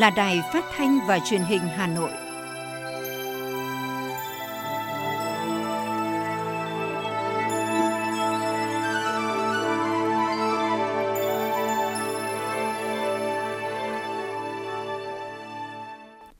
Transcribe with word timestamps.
là 0.00 0.10
Đài 0.10 0.42
Phát 0.52 0.64
thanh 0.76 0.98
và 1.08 1.18
Truyền 1.18 1.40
hình 1.40 1.60
Hà 1.76 1.86
Nội. 1.86 2.10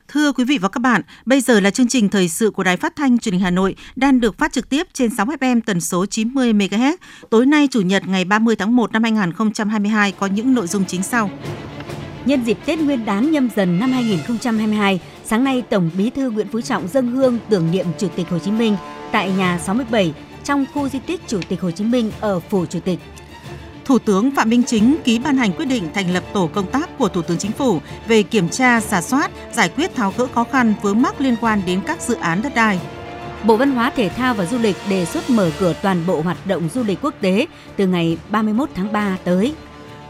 Thưa 0.07 0.31
quý 0.31 0.43
vị 0.43 0.57
và 0.57 0.69
các 0.69 0.79
bạn, 0.79 1.01
bây 1.25 1.41
giờ 1.41 1.59
là 1.59 1.69
chương 1.71 1.87
trình 1.87 2.09
thời 2.09 2.29
sự 2.29 2.51
của 2.51 2.63
Đài 2.63 2.77
Phát 2.77 2.95
thanh 2.95 3.17
Truyền 3.17 3.33
hình 3.33 3.41
Hà 3.41 3.51
Nội 3.51 3.75
đang 3.95 4.19
được 4.19 4.37
phát 4.37 4.51
trực 4.51 4.69
tiếp 4.69 4.87
trên 4.93 5.15
6 5.15 5.25
FM 5.25 5.61
tần 5.65 5.81
số 5.81 6.05
90 6.05 6.53
MHz. 6.53 6.95
Tối 7.29 7.45
nay 7.45 7.67
chủ 7.71 7.81
nhật 7.81 8.07
ngày 8.07 8.25
30 8.25 8.55
tháng 8.55 8.75
1 8.75 8.91
năm 8.91 9.03
2022 9.03 10.11
có 10.11 10.27
những 10.27 10.53
nội 10.53 10.67
dung 10.67 10.85
chính 10.85 11.03
sau. 11.03 11.29
Nhân 12.25 12.43
dịp 12.43 12.57
Tết 12.65 12.79
Nguyên 12.79 13.05
đán 13.05 13.31
nhâm 13.31 13.49
dần 13.55 13.79
năm 13.79 13.91
2022, 13.91 14.99
sáng 15.25 15.43
nay 15.43 15.63
Tổng 15.69 15.89
Bí 15.97 16.09
thư 16.09 16.29
Nguyễn 16.29 16.47
Phú 16.47 16.61
Trọng 16.61 16.87
dâng 16.87 17.07
hương 17.07 17.39
tưởng 17.49 17.71
niệm 17.71 17.85
Chủ 17.97 18.07
tịch 18.15 18.29
Hồ 18.29 18.39
Chí 18.39 18.51
Minh 18.51 18.77
tại 19.11 19.31
nhà 19.31 19.59
67 19.59 20.13
trong 20.43 20.65
khu 20.73 20.89
di 20.89 20.99
tích 20.99 21.21
Chủ 21.27 21.39
tịch 21.49 21.61
Hồ 21.61 21.71
Chí 21.71 21.83
Minh 21.83 22.11
ở 22.19 22.39
phủ 22.39 22.65
Chủ 22.65 22.79
tịch. 22.79 22.99
Thủ 23.85 23.99
tướng 23.99 24.31
Phạm 24.31 24.49
Minh 24.49 24.63
Chính 24.63 24.97
ký 25.03 25.19
ban 25.19 25.37
hành 25.37 25.53
quyết 25.53 25.65
định 25.65 25.89
thành 25.93 26.13
lập 26.13 26.23
tổ 26.33 26.49
công 26.53 26.71
tác 26.71 26.97
của 26.97 27.07
Thủ 27.07 27.21
tướng 27.21 27.37
Chính 27.37 27.51
phủ 27.51 27.79
về 28.07 28.23
kiểm 28.23 28.49
tra, 28.49 28.81
giả 28.81 29.01
soát, 29.01 29.31
giải 29.53 29.69
quyết 29.69 29.95
tháo 29.95 30.13
gỡ 30.17 30.27
khó 30.33 30.43
khăn 30.43 30.73
vướng 30.81 31.01
mắc 31.01 31.21
liên 31.21 31.35
quan 31.41 31.61
đến 31.65 31.81
các 31.87 32.01
dự 32.01 32.15
án 32.15 32.41
đất 32.41 32.55
đai. 32.55 32.79
Bộ 33.43 33.57
Văn 33.57 33.71
hóa 33.71 33.91
Thể 33.95 34.09
thao 34.09 34.33
và 34.33 34.45
Du 34.45 34.57
lịch 34.57 34.75
đề 34.89 35.05
xuất 35.05 35.29
mở 35.29 35.51
cửa 35.59 35.73
toàn 35.81 36.03
bộ 36.07 36.21
hoạt 36.21 36.47
động 36.47 36.69
du 36.73 36.83
lịch 36.83 36.99
quốc 37.01 37.13
tế 37.21 37.47
từ 37.77 37.87
ngày 37.87 38.17
31 38.29 38.69
tháng 38.75 38.91
3 38.91 39.17
tới. 39.23 39.53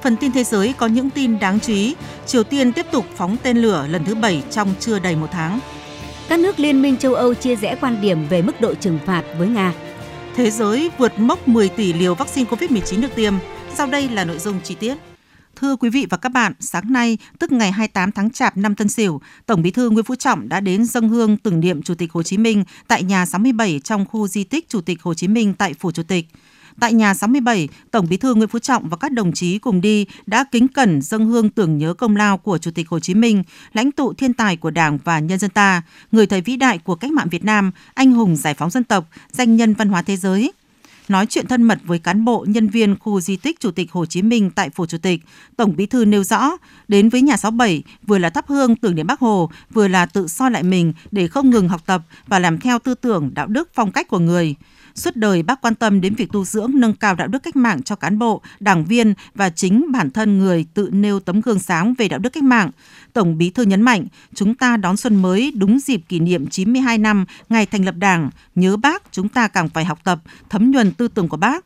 Phần 0.04 0.18
tin 0.18 0.32
thế 0.32 0.44
giới 0.44 0.74
có 0.78 0.88
những 0.88 1.10
tin 1.10 1.40
đáng 1.40 1.60
chú 1.60 1.74
ý. 1.74 1.96
Triều 2.26 2.44
Tiên 2.44 2.74
tiếp 2.74 2.86
tục 2.92 3.06
phóng 3.16 3.38
tên 3.44 3.58
lửa 3.58 3.88
lần 3.90 4.06
thứ 4.06 4.16
7 4.16 4.44
trong 4.52 4.74
chưa 4.80 5.00
đầy 5.00 5.16
một 5.16 5.28
tháng. 5.32 5.60
Các 6.30 6.40
nước 6.40 6.60
Liên 6.60 6.82
minh 6.82 6.98
châu 6.98 7.14
Âu 7.14 7.34
chia 7.34 7.56
rẽ 7.56 7.76
quan 7.82 8.02
điểm 8.02 8.28
về 8.28 8.42
mức 8.42 8.62
độ 8.62 8.74
trừng 8.74 9.00
phạt 9.06 9.24
với 9.38 9.48
Nga. 9.48 9.74
Thế 10.36 10.52
giới 10.52 10.90
vượt 10.98 11.20
mốc 11.20 11.48
10 11.48 11.70
tỷ 11.70 11.94
liều 11.94 12.16
vaccine 12.16 12.50
COVID-19 12.50 13.02
được 13.02 13.16
tiêm. 13.16 13.34
Sau 13.74 13.88
đây 13.88 14.10
là 14.10 14.26
nội 14.26 14.40
dung 14.40 14.60
chi 14.64 14.76
tiết. 14.76 14.96
Thưa 15.56 15.76
quý 15.76 15.90
vị 15.90 16.08
và 16.10 16.18
các 16.18 16.30
bạn, 16.30 16.54
sáng 16.60 16.94
nay, 16.94 17.18
tức 17.40 17.52
ngày 17.52 17.72
28 17.72 18.12
tháng 18.12 18.30
Chạp 18.30 18.58
năm 18.58 18.76
Tân 18.76 18.90
Sửu, 18.90 19.22
Tổng 19.46 19.62
Bí 19.62 19.72
thư 19.72 19.90
Nguyễn 19.90 20.06
Phú 20.06 20.16
Trọng 20.16 20.50
đã 20.50 20.60
đến 20.60 20.86
dâng 20.86 21.10
hương 21.10 21.38
tưởng 21.38 21.60
niệm 21.60 21.82
Chủ 21.82 21.96
tịch 21.96 22.12
Hồ 22.12 22.24
Chí 22.24 22.38
Minh 22.38 22.64
tại 22.88 23.04
nhà 23.04 23.26
67 23.26 23.80
trong 23.84 24.06
khu 24.06 24.28
di 24.28 24.44
tích 24.44 24.70
Chủ 24.70 24.82
tịch 24.82 25.02
Hồ 25.02 25.14
Chí 25.14 25.28
Minh 25.28 25.54
tại 25.54 25.74
phủ 25.74 25.92
Chủ 25.92 26.04
tịch. 26.04 26.26
Tại 26.80 26.94
nhà 26.94 27.14
67, 27.14 27.68
Tổng 27.92 28.08
Bí 28.10 28.18
thư 28.18 28.36
Nguyễn 28.36 28.50
Phú 28.50 28.60
Trọng 28.60 28.90
và 28.90 28.98
các 28.98 29.12
đồng 29.12 29.32
chí 29.32 29.58
cùng 29.58 29.82
đi 29.82 30.06
đã 30.26 30.46
kính 30.52 30.68
cẩn 30.68 31.02
dâng 31.02 31.26
hương 31.26 31.50
tưởng 31.50 31.78
nhớ 31.78 31.94
công 31.94 32.16
lao 32.16 32.38
của 32.38 32.58
Chủ 32.58 32.72
tịch 32.72 32.90
Hồ 32.90 33.00
Chí 33.00 33.14
Minh, 33.14 33.44
lãnh 33.74 33.92
tụ 33.92 34.14
thiên 34.14 34.34
tài 34.34 34.58
của 34.58 34.70
Đảng 34.70 34.98
và 35.04 35.20
nhân 35.20 35.40
dân 35.40 35.52
ta, 35.52 35.82
người 36.12 36.28
thầy 36.28 36.42
vĩ 36.42 36.56
đại 36.56 36.78
của 36.78 36.96
cách 36.96 37.12
mạng 37.12 37.30
Việt 37.30 37.44
Nam, 37.44 37.72
anh 37.94 38.12
hùng 38.12 38.36
giải 38.36 38.54
phóng 38.54 38.70
dân 38.70 38.84
tộc, 38.84 39.10
danh 39.32 39.56
nhân 39.56 39.74
văn 39.74 39.90
hóa 39.90 40.02
thế 40.02 40.18
giới, 40.18 40.52
nói 41.08 41.26
chuyện 41.26 41.48
thân 41.48 41.64
mật 41.64 41.80
với 41.84 42.00
cán 42.00 42.26
bộ, 42.26 42.46
nhân 42.50 42.70
viên 42.70 43.00
khu 43.00 43.22
di 43.22 43.36
tích 43.36 43.60
Chủ 43.60 43.72
tịch 43.72 43.92
Hồ 43.92 44.06
Chí 44.06 44.22
Minh 44.22 44.50
tại 44.56 44.70
Phủ 44.70 44.86
Chủ 44.86 44.98
tịch, 44.98 45.22
Tổng 45.58 45.76
Bí 45.76 45.86
thư 45.86 46.06
nêu 46.06 46.24
rõ, 46.24 46.52
đến 46.88 47.10
với 47.10 47.22
nhà 47.22 47.38
67 47.38 47.84
vừa 48.08 48.18
là 48.18 48.30
thắp 48.30 48.48
hương 48.48 48.76
tưởng 48.76 48.96
niệm 48.96 49.08
Bác 49.08 49.20
Hồ, 49.20 49.50
vừa 49.74 49.88
là 49.88 50.06
tự 50.06 50.28
soi 50.28 50.52
lại 50.52 50.64
mình 50.64 50.94
để 51.12 51.28
không 51.28 51.50
ngừng 51.50 51.70
học 51.70 51.82
tập 51.86 52.02
và 52.28 52.40
làm 52.40 52.60
theo 52.60 52.80
tư 52.80 52.94
tưởng, 52.94 53.32
đạo 53.34 53.48
đức, 53.48 53.70
phong 53.74 53.92
cách 53.92 54.08
của 54.08 54.20
người. 54.20 54.56
Suốt 54.96 55.16
đời 55.16 55.44
bác 55.44 55.62
quan 55.62 55.76
tâm 55.76 56.02
đến 56.02 56.16
việc 56.16 56.32
tu 56.32 56.46
dưỡng, 56.46 56.72
nâng 56.76 56.94
cao 56.94 57.16
đạo 57.16 57.28
đức 57.28 57.44
cách 57.44 57.56
mạng 57.56 57.84
cho 57.84 57.96
cán 57.96 58.20
bộ, 58.20 58.42
đảng 58.60 58.86
viên 58.86 59.14
và 59.36 59.50
chính 59.50 59.92
bản 59.92 60.10
thân 60.10 60.38
người 60.38 60.66
tự 60.74 60.90
nêu 60.92 61.20
tấm 61.20 61.42
gương 61.42 61.60
sáng 61.60 61.94
về 61.98 62.08
đạo 62.08 62.20
đức 62.20 62.30
cách 62.30 62.44
mạng. 62.44 62.72
Tổng 63.14 63.38
Bí 63.38 63.50
thư 63.50 63.64
nhấn 63.64 63.82
mạnh, 63.82 64.06
chúng 64.36 64.56
ta 64.56 64.78
đón 64.78 64.98
xuân 64.98 65.16
mới 65.16 65.52
đúng 65.56 65.80
dịp 65.80 66.02
kỷ 66.10 66.20
niệm 66.20 66.48
92 66.48 66.98
năm 66.98 67.26
ngày 67.50 67.66
thành 67.66 67.86
lập 67.86 67.96
Đảng, 67.98 68.30
nhớ 68.56 68.78
bác 68.78 69.12
chúng 69.12 69.30
ta 69.30 69.48
càng 69.48 69.70
phải 69.70 69.86
học 69.86 70.00
tập, 70.04 70.20
thấm 70.50 70.72
nhuần 70.72 70.92
tư 70.92 71.08
tưởng 71.08 71.28
của 71.28 71.38
bác. 71.38 71.66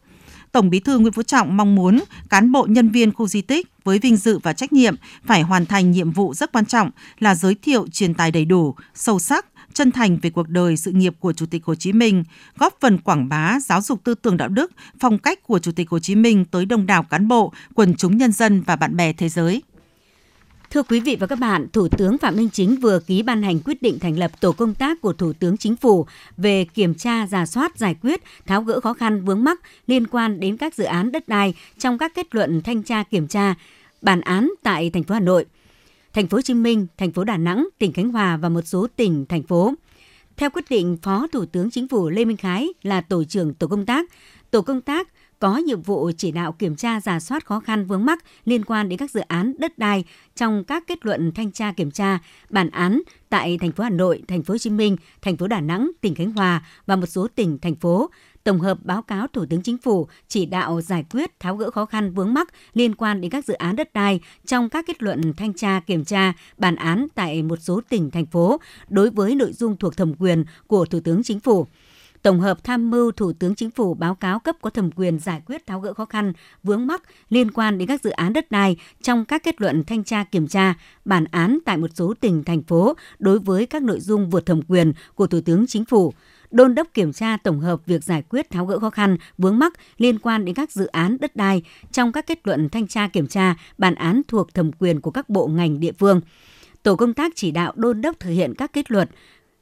Tổng 0.56 0.70
Bí 0.70 0.80
thư 0.80 1.00
Nguyễn 1.00 1.14
Phú 1.14 1.24
Trọng 1.24 1.58
mong 1.58 1.76
muốn 1.76 2.00
cán 2.30 2.52
bộ 2.52 2.66
nhân 2.70 2.90
viên 2.90 3.14
khu 3.14 3.28
di 3.28 3.42
tích 3.42 3.68
với 3.84 4.00
vinh 4.00 4.16
dự 4.16 4.40
và 4.44 4.54
trách 4.54 4.74
nhiệm 4.74 4.96
phải 5.26 5.42
hoàn 5.42 5.66
thành 5.66 5.92
nhiệm 5.92 6.12
vụ 6.12 6.34
rất 6.34 6.52
quan 6.52 6.66
trọng 6.66 6.92
là 7.20 7.36
giới 7.36 7.56
thiệu 7.56 7.88
truyền 7.92 8.14
tài 8.14 8.32
đầy 8.32 8.46
đủ, 8.46 8.76
sâu 8.94 9.20
sắc, 9.20 9.46
chân 9.74 9.92
thành 9.92 10.18
về 10.22 10.30
cuộc 10.30 10.50
đời 10.50 10.78
sự 10.78 10.92
nghiệp 10.92 11.16
của 11.20 11.34
Chủ 11.34 11.46
tịch 11.46 11.66
Hồ 11.66 11.76
Chí 11.76 11.94
Minh, 11.94 12.24
góp 12.58 12.74
phần 12.82 12.98
quảng 12.98 13.30
bá 13.30 13.60
giáo 13.60 13.82
dục 13.82 14.04
tư 14.04 14.16
tưởng 14.16 14.38
đạo 14.38 14.48
đức, 14.48 14.72
phong 15.00 15.18
cách 15.18 15.44
của 15.44 15.60
Chủ 15.60 15.72
tịch 15.72 15.90
Hồ 15.90 16.00
Chí 16.00 16.16
Minh 16.16 16.46
tới 16.46 16.66
đông 16.66 16.86
đảo 16.86 17.04
cán 17.04 17.28
bộ, 17.28 17.54
quần 17.74 17.96
chúng 17.96 18.18
nhân 18.18 18.32
dân 18.32 18.62
và 18.62 18.76
bạn 18.76 18.96
bè 18.96 19.14
thế 19.14 19.30
giới. 19.30 19.62
Thưa 20.76 20.84
quý 20.84 21.00
vị 21.00 21.18
và 21.20 21.28
các 21.28 21.40
bạn, 21.40 21.68
Thủ 21.74 21.88
tướng 21.88 22.18
Phạm 22.18 22.36
Minh 22.36 22.50
Chính 22.54 22.76
vừa 22.76 23.00
ký 23.00 23.24
ban 23.24 23.44
hành 23.44 23.60
quyết 23.66 23.82
định 23.82 24.00
thành 24.00 24.20
lập 24.20 24.32
tổ 24.42 24.52
công 24.52 24.74
tác 24.74 25.02
của 25.02 25.14
Thủ 25.14 25.34
tướng 25.34 25.58
Chính 25.58 25.76
phủ 25.76 26.06
về 26.38 26.66
kiểm 26.66 26.96
tra, 26.96 27.28
giả 27.28 27.46
soát, 27.46 27.78
giải 27.78 27.96
quyết, 28.02 28.22
tháo 28.46 28.62
gỡ 28.62 28.80
khó 28.80 28.94
khăn 28.94 29.26
vướng 29.26 29.44
mắc 29.44 29.62
liên 29.88 30.08
quan 30.08 30.40
đến 30.40 30.58
các 30.58 30.76
dự 30.76 30.84
án 30.84 31.12
đất 31.12 31.28
đai 31.28 31.54
trong 31.78 31.98
các 31.98 32.16
kết 32.16 32.36
luận 32.36 32.62
thanh 32.62 32.84
tra 32.84 33.04
kiểm 33.04 33.28
tra, 33.28 33.56
bản 34.02 34.22
án 34.22 34.52
tại 34.64 34.90
thành 34.90 35.04
phố 35.04 35.14
Hà 35.14 35.20
Nội 35.20 35.46
thành 36.14 36.28
phố 36.28 36.38
Hồ 36.38 36.42
Chí 36.42 36.54
Minh, 36.54 36.88
thành 36.98 37.12
phố 37.12 37.24
Đà 37.24 37.38
Nẵng, 37.38 37.68
tỉnh 37.78 37.94
Khánh 37.94 38.12
Hòa 38.12 38.38
và 38.38 38.50
một 38.50 38.62
số 38.66 38.88
tỉnh, 38.96 39.26
thành 39.30 39.44
phố. 39.44 39.74
Theo 40.38 40.50
quyết 40.50 40.66
định, 40.70 40.98
Phó 41.02 41.28
Thủ 41.32 41.46
tướng 41.46 41.72
Chính 41.72 41.88
phủ 41.88 42.10
Lê 42.10 42.26
Minh 42.26 42.38
Khái 42.38 42.70
là 42.84 43.02
tổ 43.02 43.24
trưởng 43.24 43.54
tổ 43.54 43.68
công 43.68 43.86
tác. 43.86 44.10
Tổ 44.52 44.62
công 44.62 44.82
tác 44.82 45.08
có 45.40 45.58
nhiệm 45.58 45.82
vụ 45.82 46.12
chỉ 46.18 46.32
đạo 46.32 46.52
kiểm 46.52 46.76
tra 46.76 47.02
giả 47.02 47.20
soát 47.20 47.46
khó 47.46 47.60
khăn 47.60 47.86
vướng 47.86 48.06
mắc 48.06 48.24
liên 48.46 48.66
quan 48.66 48.90
đến 48.90 49.00
các 49.00 49.12
dự 49.12 49.20
án 49.20 49.54
đất 49.58 49.78
đai 49.78 50.04
trong 50.36 50.64
các 50.64 50.84
kết 50.88 51.06
luận 51.06 51.32
thanh 51.32 51.52
tra 51.52 51.72
kiểm 51.72 51.92
tra, 51.92 52.20
bản 52.50 52.70
án 52.70 53.02
tại 53.30 53.58
thành 53.58 53.72
phố 53.72 53.84
Hà 53.84 53.90
Nội, 53.90 54.24
thành 54.28 54.44
phố 54.44 54.54
Hồ 54.54 54.58
Chí 54.58 54.70
Minh, 54.70 54.98
thành 55.22 55.38
phố 55.38 55.48
Đà 55.48 55.62
Nẵng, 55.62 55.92
tỉnh 56.02 56.16
Khánh 56.16 56.32
Hòa 56.32 56.66
và 56.86 56.96
một 56.96 57.06
số 57.06 57.28
tỉnh 57.36 57.60
thành 57.60 57.76
phố. 57.76 58.10
Tổng 58.44 58.60
hợp 58.60 58.78
báo 58.84 59.02
cáo 59.02 59.28
Thủ 59.28 59.46
tướng 59.50 59.62
Chính 59.62 59.78
phủ 59.78 60.08
chỉ 60.28 60.46
đạo 60.46 60.82
giải 60.82 61.06
quyết 61.12 61.40
tháo 61.40 61.58
gỡ 61.58 61.72
khó 61.72 61.86
khăn 61.86 62.14
vướng 62.14 62.34
mắc 62.34 62.54
liên 62.74 62.96
quan 62.96 63.22
đến 63.22 63.32
các 63.32 63.46
dự 63.46 63.54
án 63.54 63.76
đất 63.76 63.94
đai 63.94 64.20
trong 64.46 64.70
các 64.70 64.86
kết 64.88 65.04
luận 65.04 65.34
thanh 65.38 65.54
tra 65.54 65.80
kiểm 65.80 66.06
tra, 66.06 66.34
bản 66.58 66.76
án 66.76 67.08
tại 67.16 67.44
một 67.44 67.60
số 67.62 67.82
tỉnh 67.90 68.12
thành 68.12 68.26
phố 68.26 68.60
đối 68.90 69.10
với 69.10 69.36
nội 69.36 69.54
dung 69.54 69.78
thuộc 69.78 69.98
thẩm 69.98 70.14
quyền 70.20 70.46
của 70.68 70.86
Thủ 70.86 71.00
tướng 71.00 71.24
Chính 71.24 71.40
phủ 71.40 71.68
tổng 72.26 72.40
hợp 72.40 72.64
tham 72.64 72.92
mưu 72.92 73.12
Thủ 73.12 73.34
tướng 73.34 73.56
Chính 73.56 73.72
phủ 73.72 73.94
báo 73.94 74.16
cáo 74.16 74.40
cấp 74.40 74.56
có 74.62 74.70
thẩm 74.70 74.92
quyền 74.92 75.20
giải 75.20 75.42
quyết 75.46 75.68
tháo 75.68 75.80
gỡ 75.80 75.94
khó 75.94 76.06
khăn, 76.06 76.34
vướng 76.64 76.88
mắc 76.88 77.04
liên 77.30 77.52
quan 77.52 77.78
đến 77.78 77.88
các 77.88 78.02
dự 78.04 78.10
án 78.10 78.34
đất 78.34 78.52
đai 78.52 78.78
trong 79.02 79.26
các 79.26 79.44
kết 79.44 79.62
luận 79.62 79.84
thanh 79.84 80.04
tra 80.04 80.24
kiểm 80.24 80.48
tra, 80.48 80.74
bản 81.06 81.26
án 81.32 81.60
tại 81.66 81.78
một 81.78 81.88
số 81.94 82.14
tỉnh, 82.20 82.44
thành 82.44 82.64
phố 82.64 82.94
đối 83.20 83.40
với 83.40 83.66
các 83.66 83.84
nội 83.84 84.00
dung 84.00 84.30
vượt 84.30 84.46
thẩm 84.46 84.62
quyền 84.68 84.94
của 85.16 85.28
Thủ 85.28 85.42
tướng 85.46 85.68
Chính 85.68 85.86
phủ 85.86 86.14
đôn 86.52 86.76
đốc 86.76 86.88
kiểm 86.94 87.14
tra 87.14 87.38
tổng 87.38 87.60
hợp 87.60 87.86
việc 87.86 88.04
giải 88.04 88.24
quyết 88.30 88.50
tháo 88.50 88.66
gỡ 88.66 88.80
khó 88.80 88.90
khăn, 88.90 89.18
vướng 89.38 89.60
mắc 89.60 89.74
liên 89.98 90.20
quan 90.20 90.46
đến 90.46 90.56
các 90.56 90.72
dự 90.72 90.86
án 90.86 91.18
đất 91.20 91.36
đai 91.36 91.64
trong 91.92 92.12
các 92.12 92.28
kết 92.28 92.40
luận 92.48 92.70
thanh 92.70 92.88
tra 92.88 93.08
kiểm 93.08 93.28
tra, 93.28 93.56
bản 93.78 93.96
án 93.96 94.22
thuộc 94.28 94.54
thẩm 94.54 94.72
quyền 94.72 95.02
của 95.02 95.12
các 95.12 95.30
bộ 95.30 95.48
ngành 95.48 95.80
địa 95.80 95.92
phương. 95.92 96.22
Tổ 96.86 96.96
công 96.96 97.14
tác 97.14 97.32
chỉ 97.36 97.52
đạo 97.52 97.74
đôn 97.76 98.02
đốc 98.02 98.20
thực 98.20 98.30
hiện 98.30 98.54
các 98.58 98.74
kết 98.74 98.92
luận, 98.92 99.08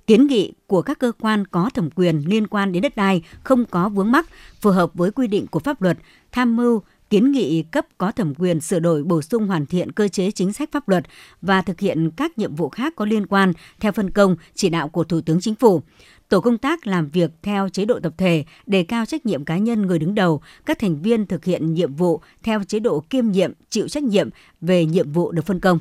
kiến 0.07 0.27
nghị 0.27 0.53
của 0.67 0.81
các 0.81 0.99
cơ 0.99 1.11
quan 1.19 1.47
có 1.47 1.69
thẩm 1.73 1.89
quyền 1.95 2.23
liên 2.27 2.47
quan 2.47 2.71
đến 2.71 2.81
đất 2.81 2.95
đai 2.95 3.23
không 3.43 3.65
có 3.65 3.89
vướng 3.89 4.11
mắc, 4.11 4.29
phù 4.61 4.71
hợp 4.71 4.91
với 4.93 5.11
quy 5.11 5.27
định 5.27 5.47
của 5.47 5.59
pháp 5.59 5.81
luật, 5.81 5.97
tham 6.31 6.55
mưu 6.55 6.81
kiến 7.09 7.31
nghị 7.31 7.63
cấp 7.63 7.85
có 7.97 8.11
thẩm 8.11 8.35
quyền 8.35 8.61
sửa 8.61 8.79
đổi 8.79 9.03
bổ 9.03 9.21
sung 9.21 9.47
hoàn 9.47 9.65
thiện 9.65 9.91
cơ 9.91 10.07
chế 10.07 10.31
chính 10.31 10.53
sách 10.53 10.69
pháp 10.71 10.89
luật 10.89 11.03
và 11.41 11.61
thực 11.61 11.79
hiện 11.79 12.11
các 12.11 12.37
nhiệm 12.37 12.55
vụ 12.55 12.69
khác 12.69 12.93
có 12.95 13.05
liên 13.05 13.27
quan 13.27 13.53
theo 13.79 13.91
phân 13.91 14.09
công 14.09 14.35
chỉ 14.53 14.69
đạo 14.69 14.89
của 14.89 15.03
Thủ 15.03 15.21
tướng 15.21 15.41
Chính 15.41 15.55
phủ. 15.55 15.81
Tổ 16.29 16.41
công 16.41 16.57
tác 16.57 16.87
làm 16.87 17.09
việc 17.09 17.31
theo 17.43 17.69
chế 17.69 17.85
độ 17.85 17.99
tập 17.99 18.13
thể, 18.17 18.45
đề 18.65 18.83
cao 18.83 19.05
trách 19.05 19.25
nhiệm 19.25 19.45
cá 19.45 19.57
nhân 19.57 19.81
người 19.81 19.99
đứng 19.99 20.15
đầu, 20.15 20.41
các 20.65 20.79
thành 20.79 21.01
viên 21.01 21.25
thực 21.25 21.45
hiện 21.45 21.73
nhiệm 21.73 21.95
vụ 21.95 22.21
theo 22.43 22.63
chế 22.63 22.79
độ 22.79 23.03
kiêm 23.09 23.31
nhiệm, 23.31 23.51
chịu 23.69 23.87
trách 23.87 24.03
nhiệm 24.03 24.29
về 24.61 24.85
nhiệm 24.85 25.11
vụ 25.11 25.31
được 25.31 25.45
phân 25.45 25.59
công. 25.59 25.79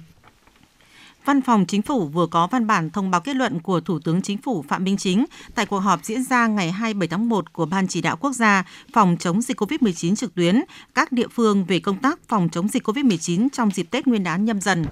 Văn 1.25 1.43
phòng 1.43 1.67
Chính 1.67 1.83
phủ 1.83 2.07
vừa 2.07 2.27
có 2.27 2.47
văn 2.47 2.67
bản 2.67 2.91
thông 2.91 3.11
báo 3.11 3.21
kết 3.21 3.37
luận 3.37 3.61
của 3.61 3.81
Thủ 3.81 3.99
tướng 3.99 4.23
Chính 4.23 4.39
phủ 4.39 4.65
Phạm 4.69 4.85
Minh 4.85 4.97
Chính 4.97 5.25
tại 5.55 5.67
cuộc 5.67 5.79
họp 5.79 6.05
diễn 6.05 6.23
ra 6.23 6.47
ngày 6.47 6.73
27 6.73 7.09
tháng 7.09 7.29
1 7.29 7.53
của 7.53 7.67
Ban 7.67 7.89
chỉ 7.89 8.01
đạo 8.01 8.17
quốc 8.17 8.33
gia 8.33 8.65
phòng 8.93 9.17
chống 9.21 9.43
dịch 9.43 9.61
COVID-19 9.61 10.15
trực 10.15 10.35
tuyến, 10.35 10.63
các 10.95 11.13
địa 11.13 11.29
phương 11.29 11.65
về 11.65 11.81
công 11.81 11.99
tác 11.99 12.19
phòng 12.29 12.49
chống 12.53 12.69
dịch 12.69 12.89
COVID-19 12.89 13.49
trong 13.53 13.71
dịp 13.71 13.87
Tết 13.91 14.07
Nguyên 14.07 14.25
đán 14.25 14.45
nhâm 14.45 14.61
dần. 14.61 14.85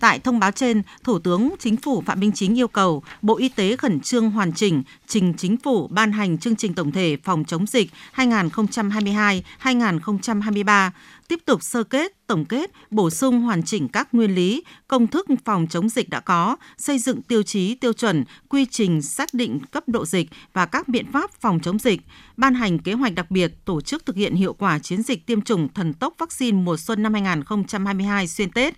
Tại 0.00 0.18
thông 0.18 0.38
báo 0.38 0.50
trên, 0.50 0.82
Thủ 1.04 1.18
tướng 1.18 1.54
Chính 1.58 1.76
phủ 1.76 2.02
Phạm 2.06 2.20
Minh 2.20 2.32
Chính 2.34 2.58
yêu 2.58 2.68
cầu 2.68 3.02
Bộ 3.22 3.36
Y 3.36 3.48
tế 3.48 3.76
khẩn 3.76 4.00
trương 4.00 4.30
hoàn 4.30 4.52
chỉnh, 4.52 4.82
trình 5.06 5.34
Chính 5.36 5.56
phủ 5.56 5.88
ban 5.88 6.12
hành 6.12 6.38
chương 6.38 6.56
trình 6.56 6.74
tổng 6.74 6.92
thể 6.92 7.16
phòng 7.24 7.44
chống 7.44 7.66
dịch 7.66 7.90
2022-2023, 8.16 10.90
tiếp 11.28 11.38
tục 11.44 11.62
sơ 11.62 11.82
kết, 11.82 12.26
tổng 12.26 12.44
kết, 12.44 12.70
bổ 12.90 13.10
sung 13.10 13.40
hoàn 13.40 13.62
chỉnh 13.62 13.88
các 13.88 14.14
nguyên 14.14 14.34
lý, 14.34 14.64
công 14.88 15.06
thức 15.06 15.26
phòng 15.44 15.66
chống 15.70 15.88
dịch 15.88 16.08
đã 16.08 16.20
có, 16.20 16.56
xây 16.78 16.98
dựng 16.98 17.22
tiêu 17.22 17.42
chí, 17.42 17.74
tiêu 17.74 17.92
chuẩn, 17.92 18.24
quy 18.48 18.66
trình 18.66 19.02
xác 19.02 19.34
định 19.34 19.60
cấp 19.70 19.84
độ 19.86 20.06
dịch 20.06 20.28
và 20.52 20.66
các 20.66 20.88
biện 20.88 21.06
pháp 21.12 21.30
phòng 21.40 21.60
chống 21.62 21.78
dịch, 21.78 22.00
ban 22.36 22.54
hành 22.54 22.78
kế 22.78 22.92
hoạch 22.92 23.14
đặc 23.14 23.30
biệt 23.30 23.52
tổ 23.64 23.80
chức 23.80 24.06
thực 24.06 24.16
hiện 24.16 24.34
hiệu 24.34 24.52
quả 24.52 24.78
chiến 24.78 25.02
dịch 25.02 25.26
tiêm 25.26 25.42
chủng 25.42 25.68
thần 25.74 25.92
tốc 25.92 26.14
vaccine 26.18 26.58
mùa 26.58 26.76
xuân 26.76 27.02
năm 27.02 27.12
2022 27.12 28.28
xuyên 28.28 28.50
Tết. 28.50 28.74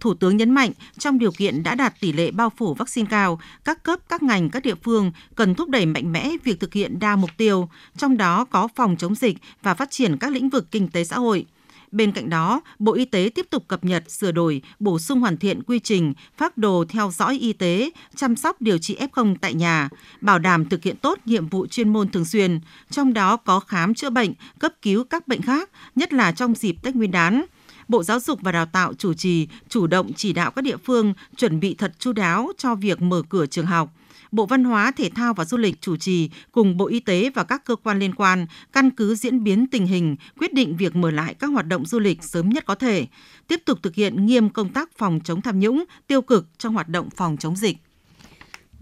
Thủ 0.00 0.14
tướng 0.14 0.36
nhấn 0.36 0.50
mạnh 0.50 0.72
trong 0.98 1.18
điều 1.18 1.32
kiện 1.32 1.62
đã 1.62 1.74
đạt 1.74 2.00
tỷ 2.00 2.12
lệ 2.12 2.30
bao 2.30 2.52
phủ 2.56 2.74
vaccine 2.74 3.08
cao, 3.10 3.40
các 3.64 3.82
cấp, 3.82 3.98
các 4.08 4.22
ngành, 4.22 4.50
các 4.50 4.62
địa 4.62 4.74
phương 4.74 5.12
cần 5.34 5.54
thúc 5.54 5.68
đẩy 5.68 5.86
mạnh 5.86 6.12
mẽ 6.12 6.30
việc 6.44 6.60
thực 6.60 6.74
hiện 6.74 6.98
đa 6.98 7.16
mục 7.16 7.30
tiêu, 7.36 7.68
trong 7.96 8.16
đó 8.16 8.44
có 8.44 8.68
phòng 8.76 8.96
chống 8.96 9.14
dịch 9.14 9.36
và 9.62 9.74
phát 9.74 9.90
triển 9.90 10.16
các 10.16 10.32
lĩnh 10.32 10.48
vực 10.48 10.70
kinh 10.70 10.88
tế 10.88 11.04
xã 11.04 11.16
hội. 11.16 11.46
Bên 11.92 12.12
cạnh 12.12 12.30
đó, 12.30 12.60
Bộ 12.78 12.92
Y 12.92 13.04
tế 13.04 13.30
tiếp 13.34 13.46
tục 13.50 13.68
cập 13.68 13.84
nhật, 13.84 14.10
sửa 14.10 14.32
đổi, 14.32 14.62
bổ 14.78 14.98
sung 14.98 15.20
hoàn 15.20 15.36
thiện 15.36 15.62
quy 15.62 15.78
trình, 15.78 16.14
phác 16.38 16.58
đồ 16.58 16.84
theo 16.88 17.10
dõi 17.10 17.38
y 17.38 17.52
tế, 17.52 17.90
chăm 18.16 18.36
sóc 18.36 18.62
điều 18.62 18.78
trị 18.78 18.96
F0 19.12 19.36
tại 19.40 19.54
nhà, 19.54 19.88
bảo 20.20 20.38
đảm 20.38 20.68
thực 20.68 20.82
hiện 20.82 20.96
tốt 20.96 21.18
nhiệm 21.24 21.48
vụ 21.48 21.66
chuyên 21.66 21.92
môn 21.92 22.08
thường 22.08 22.24
xuyên, 22.24 22.60
trong 22.90 23.12
đó 23.12 23.36
có 23.36 23.60
khám 23.60 23.94
chữa 23.94 24.10
bệnh, 24.10 24.32
cấp 24.58 24.72
cứu 24.82 25.04
các 25.04 25.28
bệnh 25.28 25.42
khác, 25.42 25.70
nhất 25.94 26.12
là 26.12 26.32
trong 26.32 26.54
dịp 26.54 26.76
Tết 26.82 26.96
Nguyên 26.96 27.10
đán. 27.10 27.44
Bộ 27.92 28.02
Giáo 28.02 28.20
dục 28.20 28.38
và 28.42 28.52
Đào 28.52 28.66
tạo 28.66 28.94
chủ 28.94 29.14
trì, 29.14 29.48
chủ 29.68 29.86
động 29.86 30.12
chỉ 30.16 30.32
đạo 30.32 30.50
các 30.50 30.62
địa 30.62 30.76
phương 30.76 31.14
chuẩn 31.36 31.60
bị 31.60 31.74
thật 31.74 31.92
chu 31.98 32.12
đáo 32.12 32.52
cho 32.58 32.74
việc 32.74 33.02
mở 33.02 33.22
cửa 33.28 33.46
trường 33.46 33.66
học– 33.66 33.90
Bộ 34.32 34.46
Văn 34.46 34.64
hóa, 34.64 34.92
Thể 34.96 35.10
thao 35.14 35.34
và 35.34 35.44
Du 35.44 35.56
lịch 35.56 35.80
chủ 35.80 35.96
trì 35.96 36.30
cùng 36.52 36.76
Bộ 36.76 36.86
Y 36.86 37.00
tế 37.00 37.30
và 37.34 37.44
các 37.44 37.64
cơ 37.64 37.76
quan 37.76 37.98
liên 37.98 38.14
quan 38.14 38.46
căn 38.72 38.90
cứ 38.90 39.14
diễn 39.14 39.44
biến 39.44 39.66
tình 39.66 39.86
hình 39.86 40.16
quyết 40.38 40.54
định 40.54 40.76
việc 40.76 40.96
mở 40.96 41.10
lại 41.10 41.34
các 41.34 41.46
hoạt 41.46 41.66
động 41.66 41.86
du 41.86 41.98
lịch 41.98 42.24
sớm 42.24 42.48
nhất 42.48 42.64
có 42.66 42.74
thể, 42.74 43.06
tiếp 43.48 43.62
tục 43.64 43.78
thực 43.82 43.94
hiện 43.94 44.26
nghiêm 44.26 44.50
công 44.50 44.68
tác 44.68 44.90
phòng 44.98 45.20
chống 45.24 45.42
tham 45.42 45.60
nhũng, 45.60 45.84
tiêu 46.06 46.22
cực 46.22 46.46
trong 46.58 46.74
hoạt 46.74 46.88
động 46.88 47.08
phòng 47.16 47.36
chống 47.36 47.56
dịch. 47.56 47.76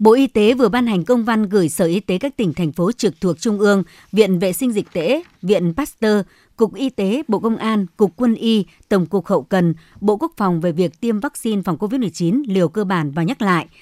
Bộ 0.01 0.13
Y 0.13 0.27
tế 0.27 0.53
vừa 0.53 0.69
ban 0.69 0.87
hành 0.87 1.03
công 1.03 1.25
văn 1.25 1.49
gửi 1.49 1.69
Sở 1.69 1.85
Y 1.85 1.99
tế 1.99 2.17
các 2.17 2.37
tỉnh, 2.37 2.53
thành 2.53 2.71
phố 2.71 2.91
trực 2.91 3.21
thuộc 3.21 3.39
Trung 3.39 3.59
ương, 3.59 3.83
Viện 4.11 4.39
Vệ 4.39 4.53
sinh 4.53 4.71
Dịch 4.71 4.87
tễ, 4.93 5.23
Viện 5.41 5.73
Pasteur, 5.77 6.21
Cục 6.55 6.75
Y 6.75 6.89
tế, 6.89 7.23
Bộ 7.27 7.39
Công 7.39 7.57
an, 7.57 7.85
Cục 7.97 8.11
Quân 8.15 8.35
y, 8.35 8.65
Tổng 8.89 9.05
cục 9.05 9.25
Hậu 9.25 9.43
cần, 9.43 9.73
Bộ 10.01 10.17
Quốc 10.17 10.31
phòng 10.37 10.61
về 10.61 10.71
việc 10.71 11.01
tiêm 11.01 11.19
vaccine 11.19 11.61
phòng 11.65 11.77
COVID-19 11.77 12.43
liều 12.47 12.69
cơ 12.69 12.83
bản 12.83 13.11
và 13.11 13.23
nhắc 13.23 13.41
lại– 13.41 13.67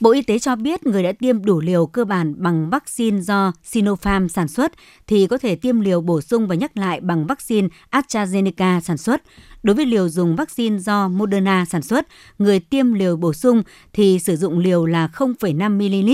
Bộ 0.00 0.10
Y 0.10 0.22
tế 0.22 0.38
cho 0.38 0.56
biết 0.56 0.86
người 0.86 1.02
đã 1.02 1.12
tiêm 1.12 1.44
đủ 1.44 1.60
liều 1.60 1.86
cơ 1.86 2.04
bản 2.04 2.34
bằng 2.36 2.70
vaccine 2.70 3.20
do 3.20 3.52
Sinopharm 3.62 4.28
sản 4.28 4.48
xuất 4.48 4.72
thì 5.06 5.26
có 5.26 5.38
thể 5.38 5.56
tiêm 5.56 5.80
liều 5.80 6.00
bổ 6.00 6.20
sung 6.20 6.46
và 6.46 6.54
nhắc 6.54 6.76
lại 6.76 7.00
bằng 7.00 7.26
vaccine 7.26 7.68
AstraZeneca 7.90 8.80
sản 8.80 8.96
xuất. 8.96 9.22
Đối 9.62 9.76
với 9.76 9.86
liều 9.86 10.08
dùng 10.08 10.36
vaccine 10.36 10.78
do 10.78 11.08
Moderna 11.08 11.64
sản 11.64 11.82
xuất, 11.82 12.06
người 12.38 12.60
tiêm 12.60 12.92
liều 12.92 13.16
bổ 13.16 13.32
sung 13.32 13.62
thì 13.92 14.18
sử 14.18 14.36
dụng 14.36 14.58
liều 14.58 14.86
là 14.86 15.08
0,5 15.14 15.76
ml, 15.76 16.10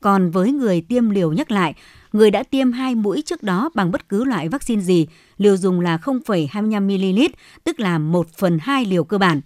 còn 0.00 0.30
với 0.30 0.52
người 0.52 0.80
tiêm 0.80 1.10
liều 1.10 1.32
nhắc 1.32 1.50
lại, 1.50 1.74
người 2.12 2.30
đã 2.30 2.42
tiêm 2.42 2.72
hai 2.72 2.94
mũi 2.94 3.22
trước 3.26 3.42
đó 3.42 3.70
bằng 3.74 3.90
bất 3.90 4.08
cứ 4.08 4.24
loại 4.24 4.48
vaccine 4.48 4.82
gì, 4.82 5.06
liều 5.38 5.56
dùng 5.56 5.80
là 5.80 5.98
0,25 6.02 7.14
ml, 7.14 7.22
tức 7.64 7.80
là 7.80 7.98
1 7.98 8.26
phần 8.36 8.58
2 8.62 8.84
liều 8.84 9.04
cơ 9.04 9.18
bản. 9.18 9.40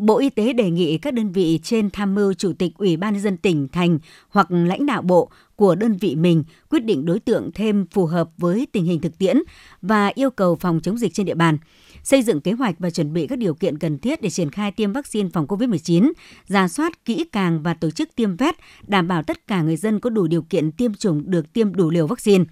Bộ 0.00 0.18
Y 0.18 0.30
tế 0.30 0.52
đề 0.52 0.70
nghị 0.70 0.98
các 0.98 1.14
đơn 1.14 1.32
vị 1.32 1.60
trên 1.62 1.90
tham 1.90 2.14
mưu 2.14 2.34
Chủ 2.34 2.52
tịch 2.52 2.72
Ủy 2.78 2.96
ban 2.96 3.12
nhân 3.12 3.22
dân 3.22 3.36
tỉnh, 3.36 3.68
thành 3.68 3.98
hoặc 4.28 4.50
lãnh 4.50 4.86
đạo 4.86 5.02
bộ 5.02 5.30
của 5.56 5.74
đơn 5.74 5.96
vị 5.96 6.16
mình 6.16 6.44
quyết 6.70 6.84
định 6.84 7.04
đối 7.04 7.20
tượng 7.20 7.50
thêm 7.54 7.86
phù 7.86 8.06
hợp 8.06 8.28
với 8.38 8.66
tình 8.72 8.84
hình 8.84 9.00
thực 9.00 9.18
tiễn 9.18 9.36
và 9.82 10.12
yêu 10.14 10.30
cầu 10.30 10.56
phòng 10.56 10.80
chống 10.82 10.98
dịch 10.98 11.14
trên 11.14 11.26
địa 11.26 11.34
bàn 11.34 11.58
xây 12.02 12.22
dựng 12.22 12.40
kế 12.40 12.52
hoạch 12.52 12.74
và 12.78 12.90
chuẩn 12.90 13.12
bị 13.12 13.26
các 13.26 13.38
điều 13.38 13.54
kiện 13.54 13.78
cần 13.78 13.98
thiết 13.98 14.22
để 14.22 14.30
triển 14.30 14.50
khai 14.50 14.72
tiêm 14.72 14.92
vaccine 14.92 15.28
phòng 15.32 15.46
COVID-19, 15.46 16.12
ra 16.46 16.68
soát 16.68 17.04
kỹ 17.04 17.24
càng 17.32 17.62
và 17.62 17.74
tổ 17.74 17.90
chức 17.90 18.08
tiêm 18.16 18.36
vét, 18.36 18.54
đảm 18.86 19.08
bảo 19.08 19.22
tất 19.22 19.46
cả 19.46 19.62
người 19.62 19.76
dân 19.76 20.00
có 20.00 20.10
đủ 20.10 20.26
điều 20.26 20.42
kiện 20.42 20.72
tiêm 20.72 20.94
chủng 20.94 21.30
được 21.30 21.52
tiêm 21.52 21.74
đủ 21.74 21.90
liều 21.90 22.06
vaccine. 22.06 22.44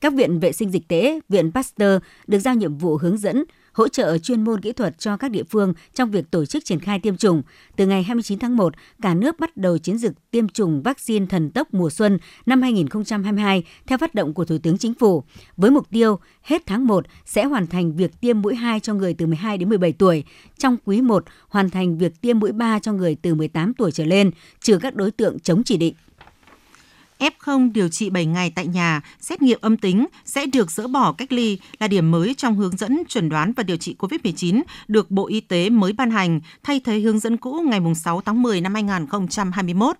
Các 0.00 0.12
viện 0.12 0.40
vệ 0.40 0.52
sinh 0.52 0.70
dịch 0.70 0.88
tễ, 0.88 1.20
viện 1.28 1.52
Pasteur 1.52 2.02
được 2.26 2.38
giao 2.38 2.54
nhiệm 2.54 2.78
vụ 2.78 2.96
hướng 2.96 3.18
dẫn, 3.18 3.44
hỗ 3.72 3.88
trợ 3.88 4.18
chuyên 4.18 4.44
môn 4.44 4.60
kỹ 4.60 4.72
thuật 4.72 4.98
cho 4.98 5.16
các 5.16 5.30
địa 5.30 5.42
phương 5.42 5.74
trong 5.94 6.10
việc 6.10 6.30
tổ 6.30 6.44
chức 6.44 6.64
triển 6.64 6.80
khai 6.80 6.98
tiêm 6.98 7.16
chủng. 7.16 7.42
Từ 7.76 7.86
ngày 7.86 8.02
29 8.02 8.38
tháng 8.38 8.56
1, 8.56 8.74
cả 9.02 9.14
nước 9.14 9.40
bắt 9.40 9.56
đầu 9.56 9.78
chiến 9.78 9.98
dịch 9.98 10.12
tiêm 10.30 10.48
chủng 10.48 10.82
vaccine 10.82 11.26
thần 11.26 11.50
tốc 11.50 11.74
mùa 11.74 11.90
xuân 11.90 12.18
năm 12.46 12.62
2022 12.62 13.64
theo 13.86 13.98
phát 13.98 14.14
động 14.14 14.34
của 14.34 14.44
Thủ 14.44 14.58
tướng 14.62 14.78
Chính 14.78 14.94
phủ, 14.94 15.24
với 15.56 15.70
mục 15.70 15.90
tiêu 15.90 16.18
hết 16.42 16.66
tháng 16.66 16.86
1 16.86 17.06
sẽ 17.26 17.44
hoàn 17.44 17.66
thành 17.66 17.96
việc 17.96 18.20
tiêm 18.20 18.42
mũi 18.42 18.54
2 18.54 18.80
cho 18.80 18.94
người 18.94 19.14
từ 19.14 19.26
12 19.26 19.58
đến 19.58 19.68
17 19.68 19.92
tuổi, 19.92 20.24
trong 20.58 20.76
quý 20.84 21.00
1 21.00 21.24
hoàn 21.48 21.70
thành 21.70 21.98
việc 21.98 22.20
tiêm 22.20 22.38
mũi 22.38 22.52
3 22.52 22.78
cho 22.78 22.92
người 22.92 23.16
từ 23.22 23.34
18 23.34 23.74
tuổi 23.74 23.92
trở 23.92 24.04
lên, 24.04 24.30
trừ 24.60 24.78
các 24.78 24.94
đối 24.94 25.10
tượng 25.10 25.38
chống 25.38 25.62
chỉ 25.64 25.76
định. 25.76 25.94
F0 27.22 27.72
điều 27.72 27.88
trị 27.88 28.10
7 28.10 28.26
ngày 28.26 28.52
tại 28.54 28.66
nhà, 28.66 29.00
xét 29.20 29.42
nghiệm 29.42 29.58
âm 29.62 29.76
tính 29.76 30.06
sẽ 30.24 30.46
được 30.46 30.70
dỡ 30.70 30.86
bỏ 30.86 31.12
cách 31.12 31.32
ly 31.32 31.58
là 31.78 31.88
điểm 31.88 32.10
mới 32.10 32.34
trong 32.34 32.56
hướng 32.56 32.76
dẫn 32.76 33.02
chuẩn 33.08 33.28
đoán 33.28 33.52
và 33.52 33.62
điều 33.62 33.76
trị 33.76 33.96
COVID-19 33.98 34.62
được 34.88 35.10
Bộ 35.10 35.26
Y 35.28 35.40
tế 35.40 35.70
mới 35.70 35.92
ban 35.92 36.10
hành, 36.10 36.40
thay 36.62 36.80
thế 36.80 37.00
hướng 37.00 37.18
dẫn 37.18 37.36
cũ 37.36 37.64
ngày 37.66 37.80
6 37.94 38.20
tháng 38.20 38.42
10 38.42 38.60
năm 38.60 38.74
2021. 38.74 39.96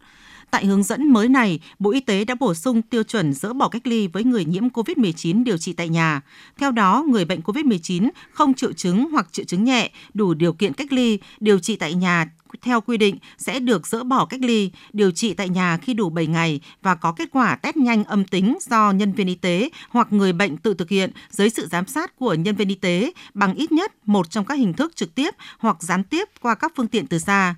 Tại 0.53 0.67
hướng 0.67 0.83
dẫn 0.83 1.13
mới 1.13 1.29
này, 1.29 1.61
Bộ 1.79 1.91
Y 1.91 2.01
tế 2.01 2.25
đã 2.25 2.35
bổ 2.35 2.55
sung 2.55 2.83
tiêu 2.83 3.03
chuẩn 3.03 3.33
dỡ 3.33 3.53
bỏ 3.53 3.69
cách 3.69 3.87
ly 3.87 4.07
với 4.07 4.25
người 4.25 4.45
nhiễm 4.45 4.69
COVID-19 4.69 5.45
điều 5.45 5.59
trị 5.59 5.73
tại 5.73 5.89
nhà. 5.89 6.21
Theo 6.59 6.71
đó, 6.71 7.05
người 7.09 7.25
bệnh 7.25 7.41
COVID-19 7.41 8.11
không 8.33 8.55
triệu 8.55 8.73
chứng 8.73 9.11
hoặc 9.11 9.29
triệu 9.33 9.45
chứng 9.45 9.65
nhẹ, 9.65 9.91
đủ 10.15 10.35
điều 10.35 10.53
kiện 10.53 10.73
cách 10.73 10.93
ly, 10.93 11.19
điều 11.41 11.59
trị 11.59 11.77
tại 11.77 11.95
nhà 11.95 12.27
theo 12.63 12.81
quy 12.81 12.97
định 12.97 13.17
sẽ 13.39 13.61
được 13.61 13.87
dỡ 13.87 14.05
bỏ 14.05 14.25
cách 14.25 14.41
ly, 14.43 14.71
điều 14.93 15.11
trị 15.11 15.35
tại 15.35 15.49
nhà 15.49 15.77
khi 15.77 15.95
đủ 15.95 16.11
7 16.11 16.27
ngày 16.27 16.61
và 16.83 16.95
có 16.95 17.13
kết 17.13 17.29
quả 17.33 17.57
test 17.57 17.77
nhanh 17.77 18.05
âm 18.05 18.25
tính 18.25 18.59
do 18.71 18.93
nhân 18.93 19.13
viên 19.13 19.27
y 19.27 19.35
tế 19.35 19.69
hoặc 19.91 20.13
người 20.13 20.33
bệnh 20.33 20.57
tự 20.57 20.75
thực 20.75 20.89
hiện 20.89 21.11
dưới 21.31 21.51
sự 21.51 21.67
giám 21.67 21.87
sát 21.87 22.17
của 22.17 22.35
nhân 22.35 22.55
viên 22.55 22.69
y 22.69 22.75
tế 22.75 23.13
bằng 23.35 23.55
ít 23.55 23.73
nhất 23.73 23.93
một 24.09 24.31
trong 24.31 24.45
các 24.45 24.55
hình 24.55 24.73
thức 24.73 24.97
trực 24.97 25.15
tiếp 25.15 25.35
hoặc 25.59 25.83
gián 25.83 26.05
tiếp 26.05 26.29
qua 26.41 26.55
các 26.55 26.73
phương 26.77 26.89
tiện 26.89 27.07
từ 27.07 27.19
xa. 27.19 27.55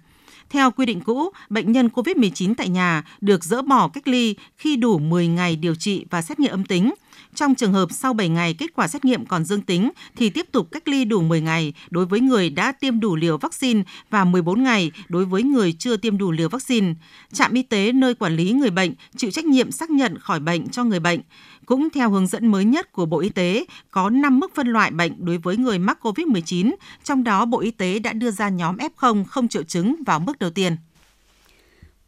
Theo 0.51 0.71
quy 0.71 0.87
định 0.87 1.01
cũ, 1.01 1.31
bệnh 1.51 1.73
nhân 1.73 1.89
COVID-19 1.95 2.55
tại 2.55 2.69
nhà 2.69 3.05
được 3.21 3.45
dỡ 3.45 3.63
bỏ 3.63 3.89
cách 3.89 4.09
ly 4.09 4.35
khi 4.57 4.77
đủ 4.77 4.99
10 4.99 5.27
ngày 5.27 5.57
điều 5.57 5.75
trị 5.75 6.05
và 6.11 6.23
xét 6.23 6.41
nghiệm 6.41 6.51
âm 6.51 6.65
tính. 6.65 6.91
Trong 7.35 7.55
trường 7.55 7.73
hợp 7.73 7.89
sau 7.93 8.13
7 8.13 8.29
ngày 8.29 8.55
kết 8.55 8.75
quả 8.75 8.89
xét 8.89 9.05
nghiệm 9.05 9.27
còn 9.27 9.45
dương 9.45 9.63
tính 9.63 9.91
thì 10.17 10.31
tiếp 10.31 10.47
tục 10.53 10.69
cách 10.73 10.89
ly 10.89 11.05
đủ 11.05 11.23
10 11.23 11.41
ngày 11.41 11.73
đối 11.91 12.07
với 12.07 12.21
người 12.21 12.51
đã 12.51 12.73
tiêm 12.73 13.01
đủ 13.01 13.17
liều 13.17 13.39
vaccine 13.39 13.83
và 14.11 14.25
14 14.25 14.63
ngày 14.63 14.91
đối 15.09 15.25
với 15.25 15.43
người 15.43 15.73
chưa 15.73 15.97
tiêm 15.97 16.19
đủ 16.19 16.31
liều 16.31 16.49
vaccine. 16.49 16.95
Trạm 17.33 17.53
y 17.53 17.63
tế 17.63 17.93
nơi 17.93 18.15
quản 18.15 18.37
lý 18.37 18.53
người 18.53 18.71
bệnh 18.71 18.93
chịu 19.17 19.31
trách 19.31 19.45
nhiệm 19.45 19.71
xác 19.71 19.91
nhận 19.91 20.19
khỏi 20.19 20.41
bệnh 20.41 20.69
cho 20.69 20.85
người 20.85 21.01
bệnh. 21.01 21.21
Cũng 21.67 21.91
theo 21.91 22.11
hướng 22.11 22.27
dẫn 22.27 22.47
mới 22.47 22.65
nhất 22.65 22.93
của 22.93 23.07
Bộ 23.07 23.19
Y 23.19 23.29
tế, 23.29 23.65
có 23.91 24.11
5 24.11 24.41
mức 24.41 24.55
phân 24.55 24.69
loại 24.69 24.91
bệnh 24.91 25.25
đối 25.25 25.39
với 25.39 25.57
người 25.57 25.79
mắc 25.79 25.99
COVID-19, 26.03 26.75
trong 27.05 27.25
đó 27.25 27.45
Bộ 27.45 27.61
Y 27.61 27.71
tế 27.71 27.99
đã 27.99 28.13
đưa 28.13 28.31
ra 28.31 28.49
nhóm 28.49 28.77
F0 28.77 29.25
không 29.25 29.49
triệu 29.49 29.63
chứng 29.63 29.97
vào 30.07 30.21
mức 30.21 30.39
đầu 30.39 30.51
tiên. 30.51 30.77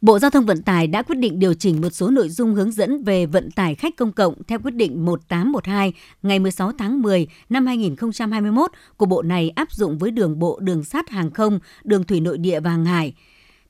Bộ 0.01 0.19
Giao 0.19 0.31
thông 0.31 0.45
Vận 0.45 0.61
tải 0.61 0.87
đã 0.87 1.01
quyết 1.01 1.15
định 1.15 1.39
điều 1.39 1.53
chỉnh 1.53 1.81
một 1.81 1.89
số 1.89 2.09
nội 2.09 2.29
dung 2.29 2.55
hướng 2.55 2.71
dẫn 2.71 3.03
về 3.03 3.25
vận 3.25 3.51
tải 3.51 3.75
khách 3.75 3.95
công 3.95 4.11
cộng 4.11 4.43
theo 4.47 4.59
quyết 4.59 4.73
định 4.75 5.05
1812 5.05 5.93
ngày 6.23 6.39
16 6.39 6.71
tháng 6.77 7.01
10 7.01 7.27
năm 7.49 7.65
2021 7.65 8.71
của 8.97 9.05
Bộ 9.05 9.21
này 9.21 9.49
áp 9.49 9.71
dụng 9.71 9.97
với 9.97 10.11
đường 10.11 10.39
bộ, 10.39 10.59
đường 10.61 10.83
sắt, 10.83 11.09
hàng 11.09 11.31
không, 11.31 11.59
đường 11.83 12.03
thủy 12.03 12.19
nội 12.19 12.37
địa 12.37 12.59
và 12.59 12.69
hàng 12.71 12.85
hải. 12.85 13.13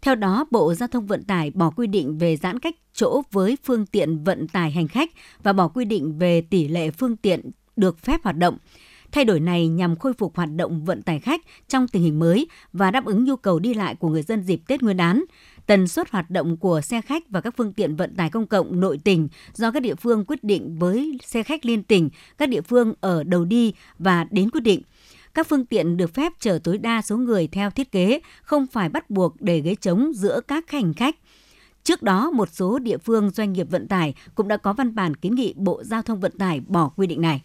Theo 0.08 0.16
đó, 0.16 0.46
Bộ 0.52 0.74
Giao 0.74 0.88
thông 0.88 1.06
Vận 1.06 1.24
tải 1.24 1.52
bỏ 1.52 1.70
quy 1.70 1.88
định 1.88 2.18
về 2.18 2.38
giãn 2.38 2.60
cách 2.60 2.76
chỗ 2.94 3.22
với 3.32 3.58
phương 3.64 3.86
tiện 3.86 4.24
vận 4.24 4.48
tải 4.48 4.72
hành 4.72 4.88
khách 4.88 5.10
và 5.44 5.54
bỏ 5.54 5.68
quy 5.68 5.86
định 5.86 6.18
về 6.18 6.42
tỷ 6.42 6.68
lệ 6.68 6.92
phương 6.92 7.16
tiện 7.16 7.52
được 7.76 8.00
phép 8.00 8.24
hoạt 8.24 8.38
động. 8.38 8.58
Thay 9.12 9.26
đổi 9.26 9.40
này 9.40 9.68
nhằm 9.68 9.96
khôi 9.96 10.14
phục 10.14 10.36
hoạt 10.36 10.50
động 10.56 10.86
vận 10.86 11.02
tải 11.02 11.20
khách 11.20 11.42
trong 11.68 11.88
tình 11.88 12.04
hình 12.04 12.20
mới 12.20 12.48
và 12.74 12.92
đáp 12.92 13.06
ứng 13.06 13.24
nhu 13.24 13.36
cầu 13.36 13.60
đi 13.60 13.74
lại 13.74 13.96
của 13.96 14.10
người 14.10 14.24
dân 14.24 14.42
dịp 14.44 14.62
Tết 14.68 14.82
Nguyên 14.82 14.98
đán. 14.98 15.24
Tần 15.66 15.88
suất 15.88 16.10
hoạt 16.10 16.30
động 16.30 16.58
của 16.58 16.82
xe 16.82 17.02
khách 17.02 17.30
và 17.30 17.42
các 17.42 17.54
phương 17.58 17.74
tiện 17.74 17.96
vận 17.96 18.16
tải 18.16 18.30
công 18.30 18.48
cộng 18.48 18.80
nội 18.80 19.00
tỉnh 19.04 19.28
do 19.54 19.72
các 19.72 19.80
địa 19.80 19.96
phương 19.96 20.26
quyết 20.26 20.44
định 20.44 20.78
với 20.80 21.18
xe 21.24 21.44
khách 21.44 21.66
liên 21.66 21.84
tỉnh, 21.84 22.10
các 22.38 22.50
địa 22.50 22.62
phương 22.62 22.94
ở 23.02 23.24
đầu 23.24 23.46
đi 23.46 23.74
và 24.00 24.24
đến 24.32 24.50
quyết 24.50 24.62
định. 24.62 24.82
Các 25.38 25.48
phương 25.48 25.65
tiện 25.65 25.98
được 25.98 26.13
phép 26.13 26.34
chở 26.39 26.60
tối 26.63 26.77
đa 26.77 27.01
số 27.01 27.17
người 27.17 27.48
theo 27.48 27.70
thiết 27.70 27.91
kế, 27.91 28.20
không 28.44 28.67
phải 28.67 28.89
bắt 28.89 29.10
buộc 29.10 29.41
để 29.41 29.62
ghế 29.62 29.75
trống 29.75 30.12
giữa 30.15 30.41
các 30.48 30.72
hành 30.72 30.94
khách. 30.94 31.15
Trước 31.84 32.03
đó, 32.03 32.32
một 32.32 32.50
số 32.51 32.79
địa 32.79 32.98
phương 32.98 33.29
doanh 33.29 33.53
nghiệp 33.53 33.67
vận 33.70 33.88
tải 33.88 34.13
cũng 34.36 34.48
đã 34.48 34.58
có 34.58 34.74
văn 34.74 34.96
bản 34.96 35.15
kiến 35.15 35.36
nghị 35.36 35.53
Bộ 35.58 35.84
Giao 35.84 36.01
thông 36.01 36.20
Vận 36.20 36.38
tải 36.38 36.60
bỏ 36.60 36.89
quy 36.96 37.08
định 37.08 37.22
này. 37.22 37.41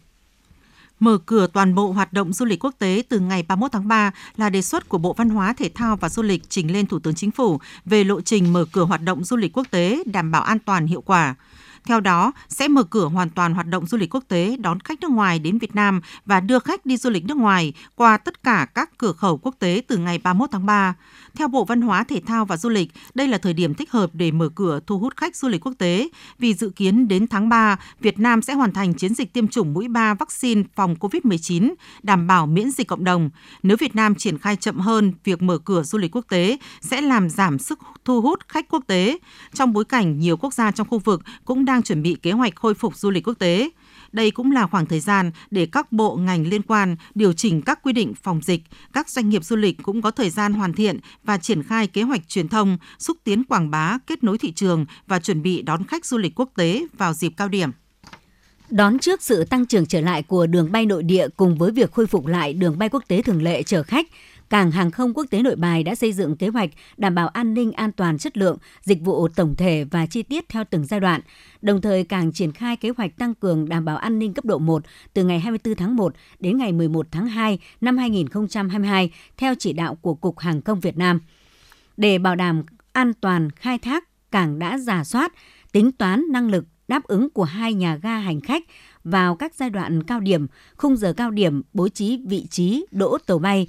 Mở 1.01 1.19
cửa 1.27 1.47
toàn 1.47 1.75
bộ 1.75 1.93
hoạt 1.93 2.13
động 2.13 2.33
du 2.33 2.45
lịch 2.45 2.65
quốc 2.65 2.75
tế 2.79 3.03
từ 3.09 3.19
ngày 3.19 3.43
31 3.49 3.73
tháng 3.73 3.89
3 3.89 4.13
là 4.37 4.51
đề 4.51 4.63
xuất 4.63 4.89
của 4.89 4.99
Bộ 4.99 5.13
Văn 5.13 5.31
hóa, 5.31 5.53
Thể 5.53 5.71
thao 5.75 5.97
và 5.97 6.09
Du 6.09 6.23
lịch 6.23 6.43
trình 6.49 6.73
lên 6.73 6.87
Thủ 6.87 6.99
tướng 6.99 7.15
Chính 7.15 7.31
phủ 7.31 7.59
về 7.85 8.05
lộ 8.05 8.21
trình 8.21 8.53
mở 8.53 8.65
cửa 8.73 8.85
hoạt 8.85 9.03
động 9.03 9.25
du 9.25 9.37
lịch 9.37 9.59
quốc 9.59 9.67
tế 9.71 10.03
đảm 10.07 10.31
bảo 10.31 10.43
an 10.43 10.59
toàn 10.59 10.87
hiệu 10.87 11.01
quả. 11.01 11.35
Theo 11.85 12.01
đó, 12.01 12.33
sẽ 12.49 12.69
mở 12.69 12.83
cửa 12.83 13.07
hoàn 13.07 13.31
toàn 13.31 13.55
hoạt 13.55 13.67
động 13.67 13.87
du 13.87 13.99
lịch 13.99 14.15
quốc 14.15 14.25
tế 14.29 14.57
đón 14.61 14.81
khách 14.81 15.01
nước 15.01 15.11
ngoài 15.11 15.39
đến 15.39 15.59
Việt 15.59 15.75
Nam 15.75 16.01
và 16.27 16.41
đưa 16.41 16.59
khách 16.59 16.87
đi 16.87 16.97
du 16.97 17.11
lịch 17.11 17.25
nước 17.25 17.37
ngoài 17.37 17.73
qua 17.95 18.17
tất 18.17 18.43
cả 18.43 18.67
các 18.75 18.91
cửa 18.99 19.13
khẩu 19.13 19.39
quốc 19.39 19.55
tế 19.59 19.83
từ 19.89 19.97
ngày 19.97 20.19
31 20.19 20.51
tháng 20.53 20.67
3. 20.67 20.95
Theo 21.35 21.49
Bộ 21.49 21.65
Văn 21.65 21.81
hóa, 21.81 22.05
Thể 22.05 22.21
thao 22.27 22.45
và 22.45 22.57
Du 22.57 22.69
lịch, 22.69 22.91
đây 23.15 23.29
là 23.29 23.39
thời 23.39 23.53
điểm 23.53 23.75
thích 23.75 23.91
hợp 23.91 24.11
để 24.13 24.31
mở 24.31 24.49
cửa 24.55 24.81
thu 24.87 24.99
hút 24.99 25.17
khách 25.17 25.37
du 25.37 25.49
lịch 25.49 25.67
quốc 25.67 25.73
tế 25.79 26.09
vì 26.39 26.55
dự 26.55 26.71
kiến 26.71 27.09
đến 27.09 27.27
tháng 27.27 27.49
3, 27.49 27.77
Việt 28.01 28.19
Nam 28.19 28.43
sẽ 28.43 28.55
hoàn 28.55 28.73
thành 28.73 28.95
chiến 28.95 29.15
dịch 29.15 29.33
tiêm 29.33 29.49
chủng 29.49 29.75
mũi 29.75 29.89
3 29.89 30.15
vaccine 30.15 30.63
phòng 30.75 30.95
COVID-19, 31.01 31.75
đảm 32.03 32.27
bảo 32.27 32.47
miễn 32.47 32.71
dịch 32.71 32.89
cộng 32.89 33.05
đồng. 33.05 33.31
Nếu 33.63 33.77
Việt 33.77 33.95
Nam 33.95 34.15
triển 34.15 34.39
khai 34.39 34.57
chậm 34.57 34.79
hơn 34.79 35.13
việc 35.25 35.43
mở 35.43 35.59
cửa 35.59 35.83
du 35.83 35.99
lịch 35.99 36.17
quốc 36.17 36.25
tế 36.29 36.57
sẽ 36.81 37.01
làm 37.01 37.31
giảm 37.31 37.59
sức 37.59 37.79
thu 38.05 38.21
hút 38.21 38.49
khách 38.49 38.69
quốc 38.69 38.85
tế. 38.87 39.19
Trong 39.55 39.73
bối 39.73 39.85
cảnh 39.85 40.19
nhiều 40.19 40.37
quốc 40.37 40.55
gia 40.55 40.71
trong 40.71 40.89
khu 40.89 40.99
vực 40.99 41.23
cũng 41.45 41.65
đang 41.73 41.83
chuẩn 41.83 42.03
bị 42.03 42.17
kế 42.23 42.33
hoạch 42.33 42.57
khôi 42.57 42.75
phục 42.75 42.97
du 42.97 43.11
lịch 43.11 43.29
quốc 43.29 43.39
tế. 43.39 43.71
Đây 44.13 44.31
cũng 44.31 44.53
là 44.53 44.67
khoảng 44.67 44.87
thời 44.87 45.01
gian 45.01 45.31
để 45.51 45.67
các 45.67 45.93
bộ 45.93 46.17
ngành 46.17 46.47
liên 46.47 46.63
quan 46.63 46.97
điều 47.15 47.33
chỉnh 47.33 47.63
các 47.63 47.83
quy 47.83 47.93
định 47.93 48.15
phòng 48.23 48.41
dịch. 48.43 48.63
Các 48.93 49.09
doanh 49.11 49.29
nghiệp 49.29 49.45
du 49.45 49.57
lịch 49.57 49.77
cũng 49.83 50.03
có 50.03 50.11
thời 50.11 50.31
gian 50.31 50.53
hoàn 50.53 50.73
thiện 50.73 50.99
và 51.25 51.39
triển 51.39 51.63
khai 51.63 51.87
kế 51.87 52.03
hoạch 52.03 52.29
truyền 52.29 52.49
thông, 52.49 52.79
xúc 52.99 53.17
tiến 53.25 53.45
quảng 53.45 53.71
bá, 53.71 53.99
kết 54.07 54.25
nối 54.25 54.39
thị 54.39 54.53
trường 54.53 54.87
và 55.07 55.19
chuẩn 55.19 55.43
bị 55.43 55.63
đón 55.63 55.85
khách 55.85 56.07
du 56.07 56.19
lịch 56.19 56.41
quốc 56.41 56.51
tế 56.57 56.87
vào 56.99 57.13
dịp 57.13 57.33
cao 57.37 57.49
điểm. 57.49 57.71
Đón 58.71 58.99
trước 58.99 59.23
sự 59.23 59.45
tăng 59.45 59.67
trưởng 59.67 59.87
trở 59.87 60.01
lại 60.01 60.23
của 60.23 60.47
đường 60.47 60.73
bay 60.73 60.87
nội 60.87 61.03
địa 61.03 61.29
cùng 61.37 61.59
với 61.59 61.71
việc 61.71 61.93
khôi 61.93 62.07
phục 62.07 62.27
lại 62.27 62.53
đường 62.53 62.79
bay 62.79 62.89
quốc 62.89 63.05
tế 63.09 63.23
thường 63.23 63.43
lệ 63.43 63.63
chở 63.63 63.83
khách, 63.83 64.07
Cảng 64.53 64.71
hàng 64.71 64.91
không 64.91 65.15
quốc 65.15 65.27
tế 65.31 65.43
Nội 65.43 65.57
Bài 65.57 65.83
đã 65.83 65.95
xây 65.95 66.13
dựng 66.13 66.37
kế 66.37 66.49
hoạch 66.49 66.71
đảm 66.97 67.15
bảo 67.15 67.29
an 67.29 67.55
ninh, 67.55 67.73
an 67.73 67.93
toàn, 67.93 68.19
chất 68.19 68.37
lượng, 68.37 68.59
dịch 68.83 69.01
vụ 69.01 69.29
tổng 69.29 69.57
thể 69.57 69.85
và 69.91 70.07
chi 70.07 70.23
tiết 70.23 70.49
theo 70.49 70.65
từng 70.71 70.87
giai 70.87 71.01
đoạn. 71.01 71.21
Đồng 71.63 71.81
thời 71.81 72.05
cảng 72.05 72.33
triển 72.33 72.53
khai 72.53 72.77
kế 72.77 72.91
hoạch 72.97 73.17
tăng 73.19 73.35
cường 73.35 73.69
đảm 73.69 73.85
bảo 73.85 73.97
an 73.97 74.19
ninh 74.19 74.35
cấp 74.35 74.45
độ 74.45 74.59
1 74.59 74.83
từ 75.15 75.25
ngày 75.25 75.41
24 75.41 75.75
tháng 75.75 75.97
1 75.97 76.15
đến 76.41 76.59
ngày 76.59 76.73
11 76.73 77.07
tháng 77.11 77.27
2 77.27 77.59
năm 77.81 77.99
2022 77.99 79.11
theo 79.37 79.55
chỉ 79.59 79.73
đạo 79.73 79.95
của 79.95 80.15
Cục 80.15 80.39
Hàng 80.39 80.63
không 80.63 80.81
Việt 80.81 80.97
Nam. 80.97 81.21
Để 81.97 82.19
bảo 82.19 82.37
đảm 82.37 82.63
an 82.93 83.13
toàn 83.21 83.51
khai 83.51 83.79
thác, 83.79 84.05
cảng 84.31 84.59
đã 84.59 84.79
giả 84.79 85.05
soát, 85.05 85.33
tính 85.73 85.93
toán 85.93 86.25
năng 86.31 86.51
lực 86.51 86.65
đáp 86.89 87.05
ứng 87.05 87.31
của 87.31 87.45
hai 87.45 87.75
nhà 87.75 87.97
ga 87.97 88.19
hành 88.19 88.41
khách 88.41 88.63
vào 89.05 89.37
các 89.37 89.55
giai 89.55 89.71
đoạn 89.71 90.03
cao 90.03 90.21
điểm, 90.21 90.47
khung 90.77 90.97
giờ 90.97 91.13
cao 91.13 91.31
điểm, 91.31 91.63
bố 91.73 91.89
trí 91.89 92.21
vị 92.27 92.47
trí 92.51 92.87
đỗ 92.91 93.19
tàu 93.27 93.39
bay, 93.39 93.67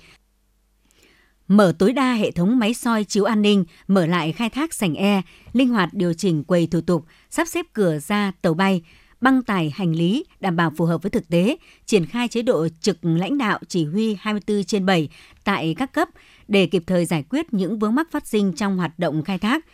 mở 1.47 1.73
tối 1.79 1.93
đa 1.93 2.13
hệ 2.13 2.31
thống 2.31 2.59
máy 2.59 2.73
soi 2.73 3.03
chiếu 3.03 3.23
an 3.23 3.41
ninh, 3.41 3.65
mở 3.87 4.05
lại 4.05 4.31
khai 4.31 4.49
thác 4.49 4.73
sảnh 4.73 4.95
e, 4.95 5.21
linh 5.53 5.69
hoạt 5.69 5.89
điều 5.93 6.13
chỉnh 6.13 6.43
quầy 6.43 6.67
thủ 6.67 6.81
tục, 6.81 7.05
sắp 7.29 7.47
xếp 7.47 7.65
cửa 7.73 7.99
ra 7.99 8.31
tàu 8.41 8.53
bay, 8.53 8.81
băng 9.21 9.43
tải 9.43 9.73
hành 9.75 9.95
lý 9.95 10.25
đảm 10.39 10.55
bảo 10.55 10.71
phù 10.77 10.85
hợp 10.85 11.01
với 11.01 11.09
thực 11.09 11.29
tế, 11.29 11.57
triển 11.85 12.05
khai 12.05 12.27
chế 12.27 12.41
độ 12.41 12.67
trực 12.81 12.97
lãnh 13.01 13.37
đạo 13.37 13.59
chỉ 13.67 13.85
huy 13.85 14.17
24 14.19 14.63
trên 14.63 14.85
7 14.85 15.09
tại 15.43 15.75
các 15.77 15.93
cấp 15.93 16.09
để 16.47 16.65
kịp 16.65 16.83
thời 16.87 17.05
giải 17.05 17.23
quyết 17.29 17.53
những 17.53 17.79
vướng 17.79 17.95
mắc 17.95 18.07
phát 18.11 18.27
sinh 18.27 18.53
trong 18.53 18.77
hoạt 18.77 18.99
động 18.99 19.23
khai 19.23 19.37
thác. 19.37 19.65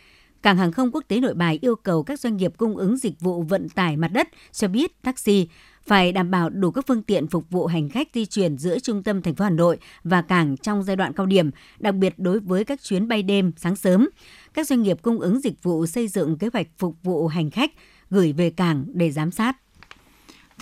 Cảng 0.42 0.56
hàng 0.56 0.72
không 0.72 0.90
quốc 0.92 1.04
tế 1.08 1.20
Nội 1.20 1.34
Bài 1.34 1.58
yêu 1.62 1.76
cầu 1.76 2.02
các 2.02 2.20
doanh 2.20 2.36
nghiệp 2.36 2.52
cung 2.56 2.76
ứng 2.76 2.96
dịch 2.96 3.20
vụ 3.20 3.42
vận 3.42 3.68
tải 3.68 3.96
mặt 3.96 4.08
đất, 4.08 4.28
xe 4.52 4.68
buýt, 4.68 5.02
taxi 5.02 5.48
phải 5.86 6.12
đảm 6.12 6.30
bảo 6.30 6.50
đủ 6.50 6.70
các 6.70 6.84
phương 6.86 7.02
tiện 7.02 7.26
phục 7.26 7.50
vụ 7.50 7.66
hành 7.66 7.88
khách 7.88 8.08
di 8.14 8.26
chuyển 8.26 8.58
giữa 8.58 8.78
trung 8.78 9.02
tâm 9.02 9.22
thành 9.22 9.34
phố 9.34 9.44
Hà 9.44 9.50
Nội 9.50 9.78
và 10.04 10.22
cảng 10.22 10.56
trong 10.56 10.82
giai 10.82 10.96
đoạn 10.96 11.12
cao 11.12 11.26
điểm, 11.26 11.50
đặc 11.78 11.94
biệt 11.94 12.14
đối 12.18 12.40
với 12.40 12.64
các 12.64 12.82
chuyến 12.82 13.08
bay 13.08 13.22
đêm, 13.22 13.52
sáng 13.56 13.76
sớm. 13.76 14.08
Các 14.54 14.66
doanh 14.66 14.82
nghiệp 14.82 14.98
cung 15.02 15.20
ứng 15.20 15.40
dịch 15.40 15.62
vụ 15.62 15.86
xây 15.86 16.08
dựng 16.08 16.38
kế 16.38 16.48
hoạch 16.52 16.66
phục 16.78 16.96
vụ 17.02 17.26
hành 17.26 17.50
khách 17.50 17.70
gửi 18.10 18.32
về 18.32 18.50
cảng 18.50 18.84
để 18.92 19.10
giám 19.10 19.30
sát. 19.30 19.56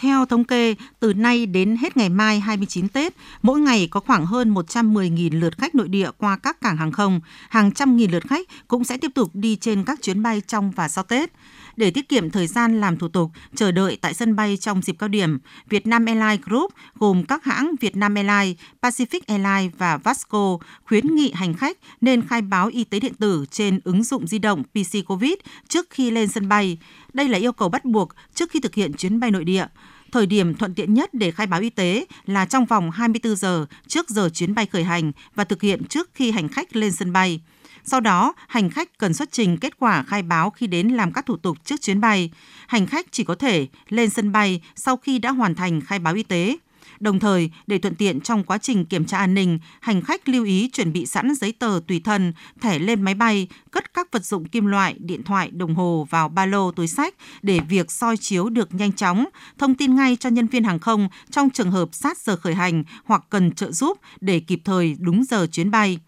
Theo 0.00 0.26
thống 0.26 0.44
kê, 0.44 0.74
từ 1.00 1.14
nay 1.14 1.46
đến 1.46 1.76
hết 1.80 1.96
ngày 1.96 2.08
mai 2.08 2.40
29 2.40 2.88
Tết, 2.88 3.14
mỗi 3.42 3.60
ngày 3.60 3.88
có 3.90 4.00
khoảng 4.00 4.26
hơn 4.26 4.54
110.000 4.54 5.40
lượt 5.40 5.58
khách 5.58 5.74
nội 5.74 5.88
địa 5.88 6.10
qua 6.18 6.36
các 6.36 6.60
cảng 6.60 6.76
hàng 6.76 6.92
không, 6.92 7.20
hàng 7.48 7.72
trăm 7.72 7.96
nghìn 7.96 8.10
lượt 8.10 8.22
khách 8.28 8.48
cũng 8.68 8.84
sẽ 8.84 8.96
tiếp 8.96 9.10
tục 9.14 9.30
đi 9.34 9.56
trên 9.56 9.84
các 9.84 10.02
chuyến 10.02 10.22
bay 10.22 10.42
trong 10.46 10.70
và 10.70 10.88
sau 10.88 11.04
Tết. 11.04 11.32
Để 11.78 11.90
tiết 11.90 12.08
kiệm 12.08 12.30
thời 12.30 12.46
gian 12.46 12.80
làm 12.80 12.96
thủ 12.96 13.08
tục, 13.08 13.30
chờ 13.54 13.72
đợi 13.72 13.98
tại 14.00 14.14
sân 14.14 14.36
bay 14.36 14.56
trong 14.56 14.82
dịp 14.82 14.96
cao 14.98 15.08
điểm, 15.08 15.38
Vietnam 15.68 16.04
Airlines 16.04 16.40
Group 16.40 16.72
gồm 16.94 17.24
các 17.24 17.44
hãng 17.44 17.74
Vietnam 17.80 18.14
Airlines, 18.14 18.56
Pacific 18.82 19.20
Airlines 19.26 19.78
và 19.78 19.96
Vasco 19.96 20.58
khuyến 20.84 21.14
nghị 21.14 21.32
hành 21.34 21.54
khách 21.54 21.78
nên 22.00 22.28
khai 22.28 22.42
báo 22.42 22.68
y 22.68 22.84
tế 22.84 23.00
điện 23.00 23.14
tử 23.14 23.44
trên 23.50 23.80
ứng 23.84 24.04
dụng 24.04 24.26
di 24.26 24.38
động 24.38 24.62
PC 24.62 25.06
COVID 25.06 25.32
trước 25.68 25.86
khi 25.90 26.10
lên 26.10 26.28
sân 26.28 26.48
bay. 26.48 26.78
Đây 27.12 27.28
là 27.28 27.38
yêu 27.38 27.52
cầu 27.52 27.68
bắt 27.68 27.84
buộc 27.84 28.08
trước 28.34 28.50
khi 28.50 28.60
thực 28.60 28.74
hiện 28.74 28.92
chuyến 28.92 29.20
bay 29.20 29.30
nội 29.30 29.44
địa. 29.44 29.66
Thời 30.12 30.26
điểm 30.26 30.54
thuận 30.54 30.74
tiện 30.74 30.94
nhất 30.94 31.14
để 31.14 31.30
khai 31.30 31.46
báo 31.46 31.60
y 31.60 31.70
tế 31.70 32.04
là 32.26 32.44
trong 32.44 32.66
vòng 32.66 32.90
24 32.90 33.36
giờ 33.36 33.66
trước 33.86 34.08
giờ 34.08 34.28
chuyến 34.28 34.54
bay 34.54 34.66
khởi 34.66 34.84
hành 34.84 35.12
và 35.34 35.44
thực 35.44 35.62
hiện 35.62 35.84
trước 35.84 36.10
khi 36.14 36.30
hành 36.30 36.48
khách 36.48 36.76
lên 36.76 36.92
sân 36.92 37.12
bay. 37.12 37.40
Sau 37.88 38.00
đó, 38.00 38.34
hành 38.48 38.70
khách 38.70 38.98
cần 38.98 39.14
xuất 39.14 39.32
trình 39.32 39.58
kết 39.58 39.78
quả 39.78 40.02
khai 40.02 40.22
báo 40.22 40.50
khi 40.50 40.66
đến 40.66 40.88
làm 40.88 41.12
các 41.12 41.26
thủ 41.26 41.36
tục 41.36 41.58
trước 41.64 41.80
chuyến 41.80 42.00
bay. 42.00 42.30
Hành 42.66 42.86
khách 42.86 43.06
chỉ 43.10 43.24
có 43.24 43.34
thể 43.34 43.66
lên 43.88 44.10
sân 44.10 44.32
bay 44.32 44.60
sau 44.76 44.96
khi 44.96 45.18
đã 45.18 45.30
hoàn 45.30 45.54
thành 45.54 45.80
khai 45.80 45.98
báo 45.98 46.14
y 46.14 46.22
tế. 46.22 46.56
Đồng 47.00 47.20
thời, 47.20 47.50
để 47.66 47.78
thuận 47.78 47.94
tiện 47.94 48.20
trong 48.20 48.44
quá 48.44 48.58
trình 48.58 48.84
kiểm 48.84 49.04
tra 49.04 49.18
an 49.18 49.34
ninh, 49.34 49.58
hành 49.80 50.02
khách 50.02 50.28
lưu 50.28 50.44
ý 50.44 50.70
chuẩn 50.72 50.92
bị 50.92 51.06
sẵn 51.06 51.34
giấy 51.34 51.52
tờ 51.52 51.80
tùy 51.86 52.00
thân, 52.04 52.32
thẻ 52.60 52.78
lên 52.78 53.02
máy 53.02 53.14
bay, 53.14 53.48
cất 53.70 53.94
các 53.94 54.12
vật 54.12 54.24
dụng 54.24 54.44
kim 54.44 54.66
loại, 54.66 54.94
điện 54.98 55.22
thoại, 55.22 55.50
đồng 55.50 55.74
hồ 55.74 56.06
vào 56.10 56.28
ba 56.28 56.46
lô, 56.46 56.72
túi 56.72 56.88
sách 56.88 57.14
để 57.42 57.60
việc 57.68 57.90
soi 57.90 58.16
chiếu 58.16 58.48
được 58.48 58.74
nhanh 58.74 58.92
chóng, 58.92 59.24
thông 59.58 59.74
tin 59.74 59.94
ngay 59.94 60.16
cho 60.16 60.30
nhân 60.30 60.46
viên 60.46 60.64
hàng 60.64 60.78
không 60.78 61.08
trong 61.30 61.50
trường 61.50 61.70
hợp 61.70 61.88
sát 61.92 62.18
giờ 62.18 62.36
khởi 62.36 62.54
hành 62.54 62.84
hoặc 63.04 63.24
cần 63.30 63.52
trợ 63.52 63.72
giúp 63.72 63.98
để 64.20 64.40
kịp 64.40 64.60
thời 64.64 64.96
đúng 65.00 65.24
giờ 65.24 65.46
chuyến 65.52 65.70
bay. 65.70 65.98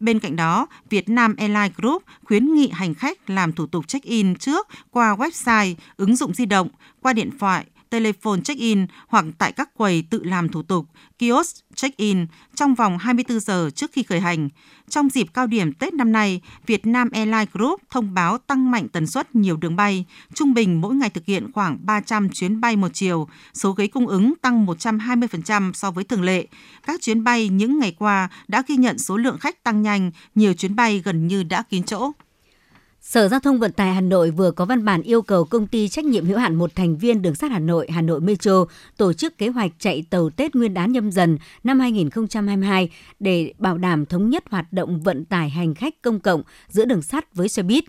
Bên 0.00 0.20
cạnh 0.20 0.36
đó, 0.36 0.66
Việt 0.90 1.08
Nam 1.08 1.34
Airlines 1.36 1.76
Group 1.76 2.02
khuyến 2.24 2.54
nghị 2.54 2.68
hành 2.72 2.94
khách 2.94 3.30
làm 3.30 3.52
thủ 3.52 3.66
tục 3.66 3.88
check-in 3.88 4.34
trước 4.34 4.68
qua 4.90 5.16
website, 5.16 5.74
ứng 5.96 6.16
dụng 6.16 6.34
di 6.34 6.46
động, 6.46 6.68
qua 7.02 7.12
điện 7.12 7.30
thoại, 7.38 7.64
telephone 7.90 8.40
check-in 8.40 8.86
hoặc 9.08 9.24
tại 9.38 9.52
các 9.52 9.74
quầy 9.74 10.02
tự 10.10 10.24
làm 10.24 10.48
thủ 10.48 10.62
tục, 10.62 10.86
kiosk 11.18 11.56
check-in 11.74 12.26
trong 12.54 12.74
vòng 12.74 12.98
24 12.98 13.40
giờ 13.40 13.70
trước 13.74 13.92
khi 13.92 14.02
khởi 14.02 14.20
hành. 14.20 14.48
Trong 14.88 15.08
dịp 15.08 15.26
cao 15.34 15.46
điểm 15.46 15.72
Tết 15.72 15.94
năm 15.94 16.12
nay, 16.12 16.40
Việt 16.66 16.86
Nam 16.86 17.10
Airlines 17.10 17.48
Group 17.52 17.80
thông 17.90 18.14
báo 18.14 18.38
tăng 18.38 18.70
mạnh 18.70 18.88
tần 18.88 19.06
suất 19.06 19.34
nhiều 19.34 19.56
đường 19.56 19.76
bay, 19.76 20.04
trung 20.34 20.54
bình 20.54 20.80
mỗi 20.80 20.94
ngày 20.94 21.10
thực 21.10 21.24
hiện 21.24 21.52
khoảng 21.52 21.78
300 21.82 22.28
chuyến 22.28 22.60
bay 22.60 22.76
một 22.76 22.88
chiều, 22.94 23.28
số 23.54 23.72
ghế 23.72 23.86
cung 23.86 24.06
ứng 24.06 24.34
tăng 24.42 24.66
120% 24.66 25.72
so 25.72 25.90
với 25.90 26.04
thường 26.04 26.22
lệ. 26.22 26.46
Các 26.86 27.00
chuyến 27.00 27.24
bay 27.24 27.48
những 27.48 27.78
ngày 27.78 27.94
qua 27.98 28.28
đã 28.48 28.62
ghi 28.66 28.76
nhận 28.76 28.98
số 28.98 29.16
lượng 29.16 29.38
khách 29.38 29.64
tăng 29.64 29.82
nhanh, 29.82 30.10
nhiều 30.34 30.54
chuyến 30.54 30.76
bay 30.76 31.02
gần 31.04 31.28
như 31.28 31.42
đã 31.42 31.62
kín 31.62 31.82
chỗ. 31.82 32.12
Sở 33.08 33.28
Giao 33.28 33.40
thông 33.40 33.58
Vận 33.58 33.72
tải 33.72 33.94
Hà 33.94 34.00
Nội 34.00 34.30
vừa 34.30 34.50
có 34.50 34.64
văn 34.64 34.84
bản 34.84 35.02
yêu 35.02 35.22
cầu 35.22 35.44
công 35.44 35.66
ty 35.66 35.88
trách 35.88 36.04
nhiệm 36.04 36.26
hữu 36.26 36.38
hạn 36.38 36.54
một 36.54 36.74
thành 36.74 36.96
viên 36.96 37.22
đường 37.22 37.34
sắt 37.34 37.50
Hà 37.50 37.58
Nội, 37.58 37.86
Hà 37.90 38.02
Nội 38.02 38.20
Metro 38.20 38.64
tổ 38.96 39.12
chức 39.12 39.38
kế 39.38 39.48
hoạch 39.48 39.70
chạy 39.78 40.04
tàu 40.10 40.30
Tết 40.30 40.54
Nguyên 40.54 40.74
đán 40.74 40.92
nhâm 40.92 41.10
dần 41.10 41.38
năm 41.64 41.80
2022 41.80 42.90
để 43.20 43.52
bảo 43.58 43.78
đảm 43.78 44.06
thống 44.06 44.30
nhất 44.30 44.44
hoạt 44.50 44.72
động 44.72 45.00
vận 45.00 45.24
tải 45.24 45.50
hành 45.50 45.74
khách 45.74 46.02
công 46.02 46.20
cộng 46.20 46.42
giữa 46.68 46.84
đường 46.84 47.02
sắt 47.02 47.34
với 47.34 47.48
xe 47.48 47.62
buýt. 47.62 47.84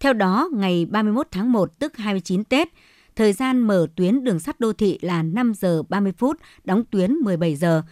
Theo 0.00 0.12
đó, 0.12 0.48
ngày 0.52 0.86
31 0.86 1.26
tháng 1.30 1.52
1 1.52 1.78
tức 1.78 1.96
29 1.96 2.44
Tết, 2.44 2.68
thời 3.16 3.32
gian 3.32 3.60
mở 3.60 3.86
tuyến 3.96 4.24
đường 4.24 4.40
sắt 4.40 4.60
đô 4.60 4.72
thị 4.72 4.98
là 5.02 5.22
5 5.22 5.52
giờ 5.54 5.82
30 5.88 6.12
phút, 6.18 6.36
đóng 6.64 6.84
tuyến 6.90 7.12
17 7.12 7.56
giờ. 7.56 7.82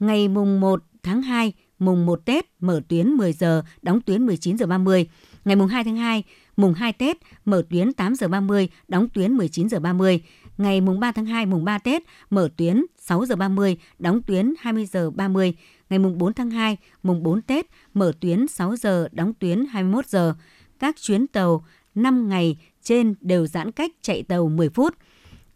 Ngày 0.00 0.28
mùng 0.28 0.60
1 0.60 0.82
tháng 1.02 1.22
2, 1.22 1.52
mùng 1.78 2.06
1 2.06 2.24
Tết 2.24 2.46
mở 2.60 2.80
tuyến 2.88 3.08
10 3.08 3.32
giờ, 3.32 3.62
đóng 3.82 4.00
tuyến 4.00 4.26
19 4.26 4.58
giờ 4.58 4.66
30. 4.66 5.06
Ngày 5.46 5.56
mùng 5.56 5.68
2 5.68 5.84
tháng 5.84 5.96
2, 5.96 6.22
mùng 6.56 6.74
2 6.74 6.92
Tết 6.92 7.16
mở 7.44 7.62
tuyến 7.70 7.92
8 7.92 8.14
giờ 8.14 8.28
30, 8.28 8.68
đóng 8.88 9.08
tuyến 9.08 9.32
19 9.32 9.68
giờ 9.68 9.80
30. 9.80 10.22
Ngày 10.58 10.80
mùng 10.80 11.00
3 11.00 11.12
tháng 11.12 11.26
2, 11.26 11.46
mùng 11.46 11.64
3 11.64 11.78
Tết 11.78 12.02
mở 12.30 12.48
tuyến 12.56 12.84
6 12.98 13.26
giờ 13.26 13.36
30, 13.36 13.76
đóng 13.98 14.22
tuyến 14.22 14.54
20 14.60 14.86
giờ 14.86 15.10
30. 15.10 15.54
Ngày 15.90 15.98
mùng 15.98 16.18
4 16.18 16.32
tháng 16.32 16.50
2, 16.50 16.76
mùng 17.02 17.22
4 17.22 17.42
Tết 17.42 17.66
mở 17.94 18.12
tuyến 18.20 18.46
6 18.46 18.76
giờ, 18.76 19.08
đóng 19.12 19.32
tuyến 19.34 19.66
21 19.70 20.06
giờ. 20.06 20.34
Các 20.78 20.96
chuyến 21.00 21.26
tàu 21.26 21.64
5 21.94 22.28
ngày 22.28 22.56
trên 22.82 23.14
đều 23.20 23.46
giãn 23.46 23.72
cách 23.72 23.92
chạy 24.02 24.22
tàu 24.22 24.48
10 24.48 24.68
phút. 24.68 24.94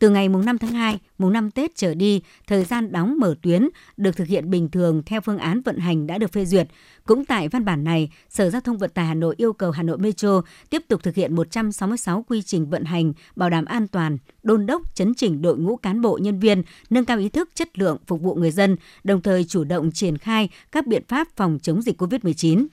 Từ 0.01 0.11
ngày 0.11 0.29
mùng 0.29 0.45
5 0.45 0.59
tháng 0.59 0.73
2, 0.73 0.99
mùng 1.19 1.33
5 1.33 1.51
Tết 1.51 1.77
trở 1.77 1.95
đi, 1.95 2.23
thời 2.47 2.65
gian 2.65 2.93
đóng 2.93 3.17
mở 3.19 3.35
tuyến 3.43 3.69
được 3.97 4.17
thực 4.17 4.29
hiện 4.29 4.51
bình 4.51 4.69
thường 4.69 5.03
theo 5.07 5.21
phương 5.21 5.39
án 5.39 5.61
vận 5.61 5.79
hành 5.79 6.07
đã 6.07 6.19
được 6.19 6.33
phê 6.33 6.45
duyệt. 6.45 6.69
Cũng 7.07 7.25
tại 7.25 7.49
văn 7.49 7.65
bản 7.65 7.85
này, 7.85 8.11
Sở 8.29 8.51
Giao 8.51 8.61
thông 8.61 8.79
Vận 8.79 8.91
tải 8.91 9.07
Hà 9.07 9.15
Nội 9.15 9.35
yêu 9.39 9.53
cầu 9.53 9.71
Hà 9.71 9.83
Nội 9.83 9.99
Metro 9.99 10.43
tiếp 10.71 10.83
tục 10.89 11.03
thực 11.03 11.15
hiện 11.15 11.35
166 11.35 12.25
quy 12.29 12.43
trình 12.43 12.71
vận 12.71 12.85
hành, 12.85 13.13
bảo 13.37 13.51
đảm 13.51 13.65
an 13.65 13.89
toàn, 13.89 14.19
đôn 14.43 14.67
đốc, 14.67 14.95
chấn 14.95 15.15
chỉnh 15.15 15.43
đội 15.43 15.59
ngũ 15.59 15.77
cán 15.77 16.01
bộ 16.01 16.19
nhân 16.23 16.41
viên, 16.41 16.63
nâng 16.91 17.05
cao 17.05 17.19
ý 17.19 17.29
thức 17.29 17.49
chất 17.55 17.79
lượng 17.79 17.99
phục 18.07 18.21
vụ 18.23 18.35
người 18.35 18.51
dân, 18.51 18.77
đồng 19.05 19.23
thời 19.23 19.45
chủ 19.45 19.65
động 19.65 19.93
triển 19.93 20.19
khai 20.19 20.49
các 20.73 20.87
biện 20.87 21.03
pháp 21.09 21.29
phòng 21.37 21.59
chống 21.63 21.83
dịch 21.83 22.03
COVID-19. 22.03 22.67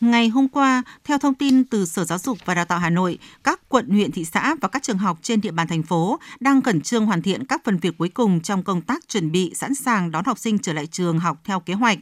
Ngày 0.00 0.28
hôm 0.28 0.48
qua, 0.48 0.82
theo 1.04 1.18
thông 1.18 1.34
tin 1.34 1.64
từ 1.64 1.86
Sở 1.86 2.04
Giáo 2.04 2.18
dục 2.18 2.38
và 2.44 2.54
Đào 2.54 2.64
tạo 2.64 2.78
Hà 2.78 2.90
Nội, 2.90 3.18
các 3.44 3.60
quận, 3.68 3.88
huyện, 3.88 4.12
thị 4.12 4.24
xã 4.24 4.54
và 4.60 4.68
các 4.68 4.82
trường 4.82 4.98
học 4.98 5.18
trên 5.22 5.40
địa 5.40 5.50
bàn 5.50 5.68
thành 5.68 5.82
phố 5.82 6.18
đang 6.40 6.62
khẩn 6.62 6.80
trương 6.80 7.06
hoàn 7.06 7.22
thiện 7.22 7.44
các 7.44 7.64
phần 7.64 7.76
việc 7.76 7.98
cuối 7.98 8.08
cùng 8.08 8.40
trong 8.40 8.62
công 8.62 8.82
tác 8.82 9.08
chuẩn 9.08 9.32
bị 9.32 9.52
sẵn 9.54 9.74
sàng 9.74 10.10
đón 10.10 10.24
học 10.24 10.38
sinh 10.38 10.58
trở 10.58 10.72
lại 10.72 10.86
trường 10.86 11.18
học 11.18 11.40
theo 11.44 11.60
kế 11.60 11.74
hoạch 11.74 11.98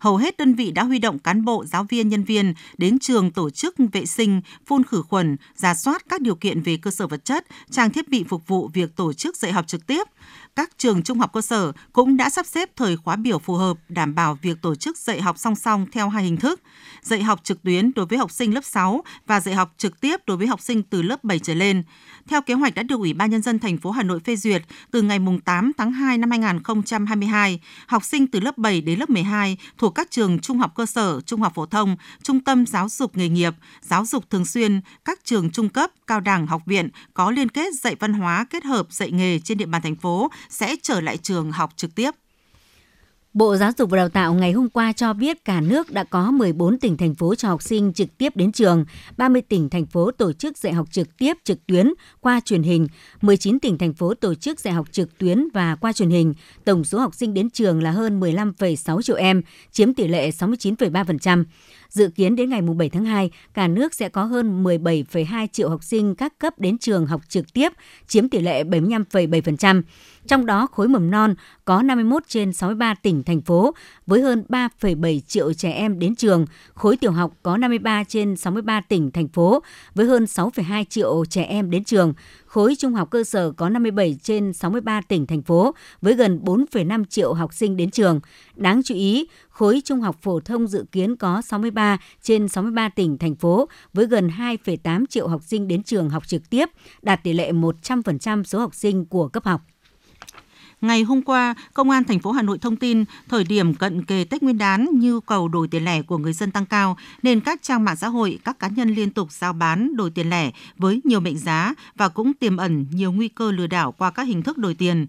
hầu 0.00 0.16
hết 0.16 0.36
đơn 0.36 0.54
vị 0.54 0.70
đã 0.70 0.82
huy 0.82 0.98
động 0.98 1.18
cán 1.18 1.44
bộ, 1.44 1.64
giáo 1.64 1.84
viên, 1.84 2.08
nhân 2.08 2.24
viên 2.24 2.54
đến 2.78 2.98
trường 2.98 3.30
tổ 3.30 3.50
chức 3.50 3.74
vệ 3.92 4.06
sinh, 4.06 4.40
phun 4.66 4.84
khử 4.84 5.02
khuẩn, 5.02 5.36
giả 5.54 5.74
soát 5.74 6.02
các 6.08 6.20
điều 6.20 6.34
kiện 6.34 6.62
về 6.62 6.76
cơ 6.76 6.90
sở 6.90 7.06
vật 7.06 7.24
chất, 7.24 7.46
trang 7.70 7.90
thiết 7.90 8.08
bị 8.08 8.24
phục 8.28 8.46
vụ 8.46 8.70
việc 8.74 8.96
tổ 8.96 9.12
chức 9.12 9.36
dạy 9.36 9.52
học 9.52 9.66
trực 9.66 9.86
tiếp. 9.86 10.08
Các 10.56 10.70
trường 10.78 11.02
trung 11.02 11.18
học 11.18 11.32
cơ 11.32 11.40
sở 11.40 11.72
cũng 11.92 12.16
đã 12.16 12.30
sắp 12.30 12.46
xếp 12.46 12.70
thời 12.76 12.96
khóa 12.96 13.16
biểu 13.16 13.38
phù 13.38 13.54
hợp 13.54 13.76
đảm 13.88 14.14
bảo 14.14 14.38
việc 14.42 14.62
tổ 14.62 14.74
chức 14.74 14.98
dạy 14.98 15.22
học 15.22 15.38
song 15.38 15.54
song 15.56 15.86
theo 15.92 16.08
hai 16.08 16.24
hình 16.24 16.36
thức, 16.36 16.60
dạy 17.02 17.22
học 17.22 17.40
trực 17.44 17.62
tuyến 17.62 17.92
đối 17.96 18.06
với 18.06 18.18
học 18.18 18.30
sinh 18.30 18.54
lớp 18.54 18.64
6 18.64 19.02
và 19.26 19.40
dạy 19.40 19.54
học 19.54 19.74
trực 19.78 20.00
tiếp 20.00 20.20
đối 20.26 20.36
với 20.36 20.46
học 20.46 20.60
sinh 20.60 20.82
từ 20.82 21.02
lớp 21.02 21.24
7 21.24 21.38
trở 21.38 21.54
lên. 21.54 21.82
Theo 22.28 22.42
kế 22.42 22.54
hoạch 22.54 22.74
đã 22.74 22.82
được 22.82 22.98
Ủy 22.98 23.14
ban 23.14 23.30
nhân 23.30 23.42
dân 23.42 23.58
thành 23.58 23.78
phố 23.78 23.90
Hà 23.90 24.02
Nội 24.02 24.20
phê 24.20 24.36
duyệt, 24.36 24.62
từ 24.90 25.02
ngày 25.02 25.18
8 25.44 25.72
tháng 25.78 25.92
2 25.92 26.18
năm 26.18 26.30
2022, 26.30 27.60
học 27.86 28.04
sinh 28.04 28.26
từ 28.26 28.40
lớp 28.40 28.58
7 28.58 28.80
đến 28.80 28.98
lớp 28.98 29.10
12 29.10 29.56
thuộc 29.78 29.94
các 29.94 30.10
trường 30.10 30.38
trung 30.38 30.58
học 30.58 30.72
cơ 30.74 30.86
sở, 30.86 31.20
trung 31.20 31.40
học 31.40 31.52
phổ 31.54 31.66
thông, 31.66 31.96
trung 32.22 32.40
tâm 32.40 32.66
giáo 32.66 32.88
dục 32.88 33.16
nghề 33.16 33.28
nghiệp, 33.28 33.54
giáo 33.80 34.04
dục 34.04 34.30
thường 34.30 34.44
xuyên, 34.44 34.80
các 35.04 35.20
trường 35.24 35.50
trung 35.50 35.68
cấp, 35.68 35.90
cao 36.06 36.20
đẳng, 36.20 36.46
học 36.46 36.62
viện 36.66 36.88
có 37.14 37.30
liên 37.30 37.48
kết 37.48 37.74
dạy 37.74 37.96
văn 38.00 38.12
hóa 38.12 38.46
kết 38.50 38.64
hợp 38.64 38.86
dạy 38.90 39.10
nghề 39.10 39.38
trên 39.38 39.58
địa 39.58 39.66
bàn 39.66 39.82
thành 39.82 39.96
phố 39.96 40.30
sẽ 40.50 40.76
trở 40.82 41.00
lại 41.00 41.16
trường 41.16 41.52
học 41.52 41.70
trực 41.76 41.94
tiếp. 41.94 42.10
Bộ 43.36 43.56
Giáo 43.56 43.70
dục 43.78 43.90
và 43.90 43.96
Đào 43.96 44.08
tạo 44.08 44.34
ngày 44.34 44.52
hôm 44.52 44.68
qua 44.68 44.92
cho 44.92 45.12
biết 45.12 45.44
cả 45.44 45.60
nước 45.60 45.92
đã 45.92 46.04
có 46.04 46.30
14 46.30 46.78
tỉnh 46.78 46.96
thành 46.96 47.14
phố 47.14 47.34
cho 47.34 47.48
học 47.48 47.62
sinh 47.62 47.92
trực 47.92 48.18
tiếp 48.18 48.36
đến 48.36 48.52
trường, 48.52 48.84
30 49.16 49.42
tỉnh 49.42 49.68
thành 49.68 49.86
phố 49.86 50.10
tổ 50.10 50.32
chức 50.32 50.58
dạy 50.58 50.72
học 50.72 50.88
trực 50.90 51.16
tiếp 51.16 51.36
trực 51.44 51.66
tuyến 51.66 51.92
qua 52.20 52.40
truyền 52.44 52.62
hình, 52.62 52.88
19 53.22 53.58
tỉnh 53.58 53.78
thành 53.78 53.94
phố 53.94 54.14
tổ 54.14 54.34
chức 54.34 54.60
dạy 54.60 54.74
học 54.74 54.86
trực 54.92 55.18
tuyến 55.18 55.48
và 55.54 55.76
qua 55.76 55.92
truyền 55.92 56.10
hình. 56.10 56.34
Tổng 56.64 56.84
số 56.84 56.98
học 56.98 57.14
sinh 57.14 57.34
đến 57.34 57.50
trường 57.50 57.82
là 57.82 57.90
hơn 57.90 58.20
15,6 58.20 59.02
triệu 59.02 59.16
em, 59.16 59.42
chiếm 59.72 59.94
tỷ 59.94 60.08
lệ 60.08 60.30
69,3%. 60.30 61.44
Dự 61.88 62.08
kiến 62.08 62.36
đến 62.36 62.50
ngày 62.50 62.62
7 62.62 62.88
tháng 62.88 63.04
2, 63.04 63.30
cả 63.54 63.68
nước 63.68 63.94
sẽ 63.94 64.08
có 64.08 64.24
hơn 64.24 64.64
17,2 64.64 65.46
triệu 65.52 65.68
học 65.68 65.84
sinh 65.84 66.14
các 66.14 66.38
cấp 66.38 66.58
đến 66.58 66.78
trường 66.78 67.06
học 67.06 67.20
trực 67.28 67.52
tiếp, 67.52 67.72
chiếm 68.06 68.28
tỷ 68.28 68.40
lệ 68.40 68.64
75,7%. 68.64 69.82
Trong 70.26 70.46
đó, 70.46 70.66
khối 70.72 70.88
mầm 70.88 71.10
non 71.10 71.34
có 71.64 71.82
51 71.82 72.22
trên 72.28 72.52
63 72.52 72.94
tỉnh, 72.94 73.22
thành 73.22 73.40
phố 73.40 73.74
với 74.06 74.20
hơn 74.20 74.44
3,7 74.48 75.20
triệu 75.20 75.52
trẻ 75.52 75.70
em 75.70 75.98
đến 75.98 76.16
trường. 76.16 76.46
Khối 76.74 76.96
tiểu 76.96 77.12
học 77.12 77.32
có 77.42 77.56
53 77.56 78.04
trên 78.04 78.36
63 78.36 78.80
tỉnh, 78.80 79.10
thành 79.10 79.28
phố 79.28 79.62
với 79.94 80.06
hơn 80.06 80.24
6,2 80.24 80.84
triệu 80.84 81.24
trẻ 81.30 81.42
em 81.42 81.70
đến 81.70 81.84
trường. 81.84 82.14
Khối 82.46 82.74
trung 82.78 82.94
học 82.94 83.10
cơ 83.10 83.24
sở 83.24 83.50
có 83.50 83.68
57 83.68 84.18
trên 84.22 84.52
63 84.52 85.00
tỉnh, 85.00 85.26
thành 85.26 85.42
phố 85.42 85.74
với 86.02 86.14
gần 86.14 86.40
4,5 86.44 87.04
triệu 87.04 87.34
học 87.34 87.54
sinh 87.54 87.76
đến 87.76 87.90
trường. 87.90 88.20
Đáng 88.54 88.82
chú 88.82 88.94
ý, 88.94 89.28
khối 89.48 89.82
trung 89.84 90.00
học 90.00 90.16
phổ 90.22 90.40
thông 90.40 90.66
dự 90.66 90.84
kiến 90.92 91.16
có 91.16 91.42
63 91.42 91.98
trên 92.22 92.48
63 92.48 92.88
tỉnh, 92.88 93.18
thành 93.18 93.34
phố 93.34 93.68
với 93.92 94.06
gần 94.06 94.28
2,8 94.28 95.06
triệu 95.06 95.28
học 95.28 95.42
sinh 95.42 95.68
đến 95.68 95.82
trường 95.82 96.10
học 96.10 96.28
trực 96.28 96.50
tiếp, 96.50 96.68
đạt 97.02 97.22
tỷ 97.22 97.32
lệ 97.32 97.52
100% 97.52 98.42
số 98.42 98.58
học 98.58 98.74
sinh 98.74 99.06
của 99.06 99.28
cấp 99.28 99.44
học. 99.44 99.60
Ngày 100.86 101.02
hôm 101.02 101.22
qua, 101.22 101.54
Công 101.74 101.90
an 101.90 102.04
thành 102.04 102.18
phố 102.18 102.32
Hà 102.32 102.42
Nội 102.42 102.58
thông 102.58 102.76
tin 102.76 103.04
thời 103.28 103.44
điểm 103.44 103.74
cận 103.74 104.04
kề 104.04 104.24
Tết 104.24 104.42
Nguyên 104.42 104.58
đán 104.58 104.88
nhu 104.92 105.20
cầu 105.20 105.48
đổi 105.48 105.68
tiền 105.68 105.84
lẻ 105.84 106.02
của 106.02 106.18
người 106.18 106.32
dân 106.32 106.50
tăng 106.50 106.66
cao 106.66 106.96
nên 107.22 107.40
các 107.40 107.62
trang 107.62 107.84
mạng 107.84 107.96
xã 107.96 108.08
hội, 108.08 108.38
các 108.44 108.58
cá 108.58 108.68
nhân 108.68 108.94
liên 108.94 109.10
tục 109.10 109.32
giao 109.32 109.52
bán 109.52 109.96
đổi 109.96 110.10
tiền 110.10 110.30
lẻ 110.30 110.50
với 110.78 111.00
nhiều 111.04 111.20
mệnh 111.20 111.38
giá 111.38 111.74
và 111.96 112.08
cũng 112.08 112.34
tiềm 112.34 112.56
ẩn 112.56 112.86
nhiều 112.92 113.12
nguy 113.12 113.28
cơ 113.28 113.50
lừa 113.50 113.66
đảo 113.66 113.92
qua 113.92 114.10
các 114.10 114.22
hình 114.22 114.42
thức 114.42 114.58
đổi 114.58 114.74
tiền. 114.74 115.06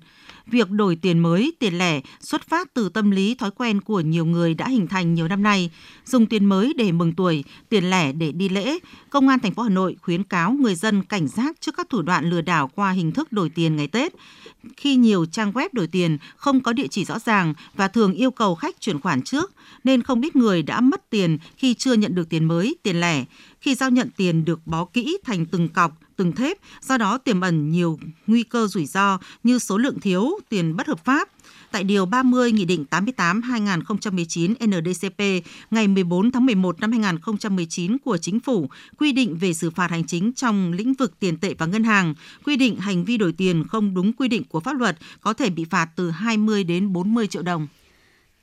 Việc 0.48 0.72
đổi 0.72 0.96
tiền 0.96 1.20
mới, 1.20 1.54
tiền 1.60 1.78
lẻ 1.78 2.02
xuất 2.20 2.50
phát 2.50 2.74
từ 2.74 2.90
tâm 2.90 3.12
lý 3.12 3.36
thói 3.36 3.52
quen 3.52 3.82
của 3.82 4.00
nhiều 4.00 4.26
người 4.26 4.54
đã 4.54 4.68
hình 4.68 4.88
thành 4.88 5.14
nhiều 5.14 5.28
năm 5.28 5.44
nay, 5.44 5.70
dùng 6.06 6.26
tiền 6.26 6.46
mới 6.46 6.74
để 6.78 6.92
mừng 6.92 7.14
tuổi, 7.14 7.44
tiền 7.70 7.90
lẻ 7.90 8.12
để 8.12 8.32
đi 8.32 8.50
lễ. 8.50 8.80
Công 9.10 9.28
an 9.28 9.40
thành 9.40 9.54
phố 9.54 9.64
Hà 9.64 9.70
Nội 9.70 9.96
khuyến 10.02 10.24
cáo 10.24 10.52
người 10.52 10.76
dân 10.76 11.04
cảnh 11.04 11.28
giác 11.28 11.56
trước 11.62 11.78
các 11.78 11.90
thủ 11.90 12.02
đoạn 12.02 12.30
lừa 12.30 12.42
đảo 12.42 12.70
qua 12.76 12.92
hình 12.92 13.12
thức 13.12 13.32
đổi 13.32 13.50
tiền 13.50 13.76
ngày 13.76 13.88
Tết. 13.88 14.14
Khi 14.78 14.96
nhiều 14.96 15.26
trang 15.26 15.52
web 15.52 15.67
đổi 15.74 15.88
tiền 15.88 16.18
không 16.36 16.64
có 16.64 16.74
địa 16.74 16.88
chỉ 16.88 17.06
rõ 17.06 17.20
ràng 17.20 17.54
và 17.76 17.88
thường 17.88 18.14
yêu 18.14 18.32
cầu 18.32 18.56
khách 18.56 18.82
chuyển 18.82 19.00
khoản 19.00 19.22
trước, 19.22 19.54
nên 19.84 20.04
không 20.04 20.22
ít 20.22 20.36
người 20.36 20.64
đã 20.64 20.82
mất 20.82 21.10
tiền 21.10 21.38
khi 21.58 21.74
chưa 21.74 21.94
nhận 21.94 22.16
được 22.16 22.30
tiền 22.30 22.46
mới, 22.46 22.76
tiền 22.84 23.00
lẻ. 23.02 23.26
Khi 23.62 23.76
giao 23.76 23.90
nhận 23.90 24.10
tiền 24.18 24.46
được 24.46 24.68
bó 24.68 24.86
kỹ 24.86 25.18
thành 25.26 25.46
từng 25.46 25.70
cọc, 25.70 25.92
từng 26.16 26.32
thép, 26.32 26.58
do 26.82 26.98
đó 26.98 27.18
tiềm 27.18 27.42
ẩn 27.42 27.72
nhiều 27.72 28.00
nguy 28.28 28.44
cơ 28.44 28.68
rủi 28.68 28.86
ro 28.86 29.20
như 29.44 29.60
số 29.60 29.78
lượng 29.78 30.00
thiếu, 30.00 30.30
tiền 30.50 30.76
bất 30.76 30.88
hợp 30.88 31.06
pháp. 31.06 31.30
Tại 31.72 31.84
Điều 31.84 32.06
30 32.06 32.52
Nghị 32.52 32.66
định 32.66 32.86
88-2019 32.90 34.54
NDCP 34.66 35.48
ngày 35.72 35.88
14 35.88 36.32
tháng 36.32 36.46
11 36.46 36.80
năm 36.80 36.92
2019 36.92 37.98
của 37.98 38.18
Chính 38.18 38.40
phủ 38.40 38.70
quy 38.98 39.12
định 39.12 39.38
về 39.38 39.54
xử 39.54 39.70
phạt 39.70 39.92
hành 39.92 40.04
chính 40.04 40.34
trong 40.34 40.74
lĩnh 40.74 40.94
vực 40.94 41.20
tiền 41.20 41.38
tệ 41.38 41.54
và 41.58 41.66
ngân 41.66 41.84
hàng, 41.84 42.14
quy 42.46 42.56
định 42.56 42.76
hành 42.78 43.06
vi 43.06 43.18
đổi 43.18 43.32
tiền 43.32 43.64
không 43.68 43.94
đúng 43.94 44.14
quy 44.14 44.28
định 44.28 44.44
của 44.44 44.60
pháp 44.60 44.74
luật 44.74 44.98
có 45.22 45.34
thể 45.34 45.50
bị 45.50 45.66
phạt 45.66 45.90
từ 45.96 46.12
20 46.12 46.64
đến 46.64 46.94
40 46.94 47.28
triệu 47.28 47.42
đồng. 47.42 47.68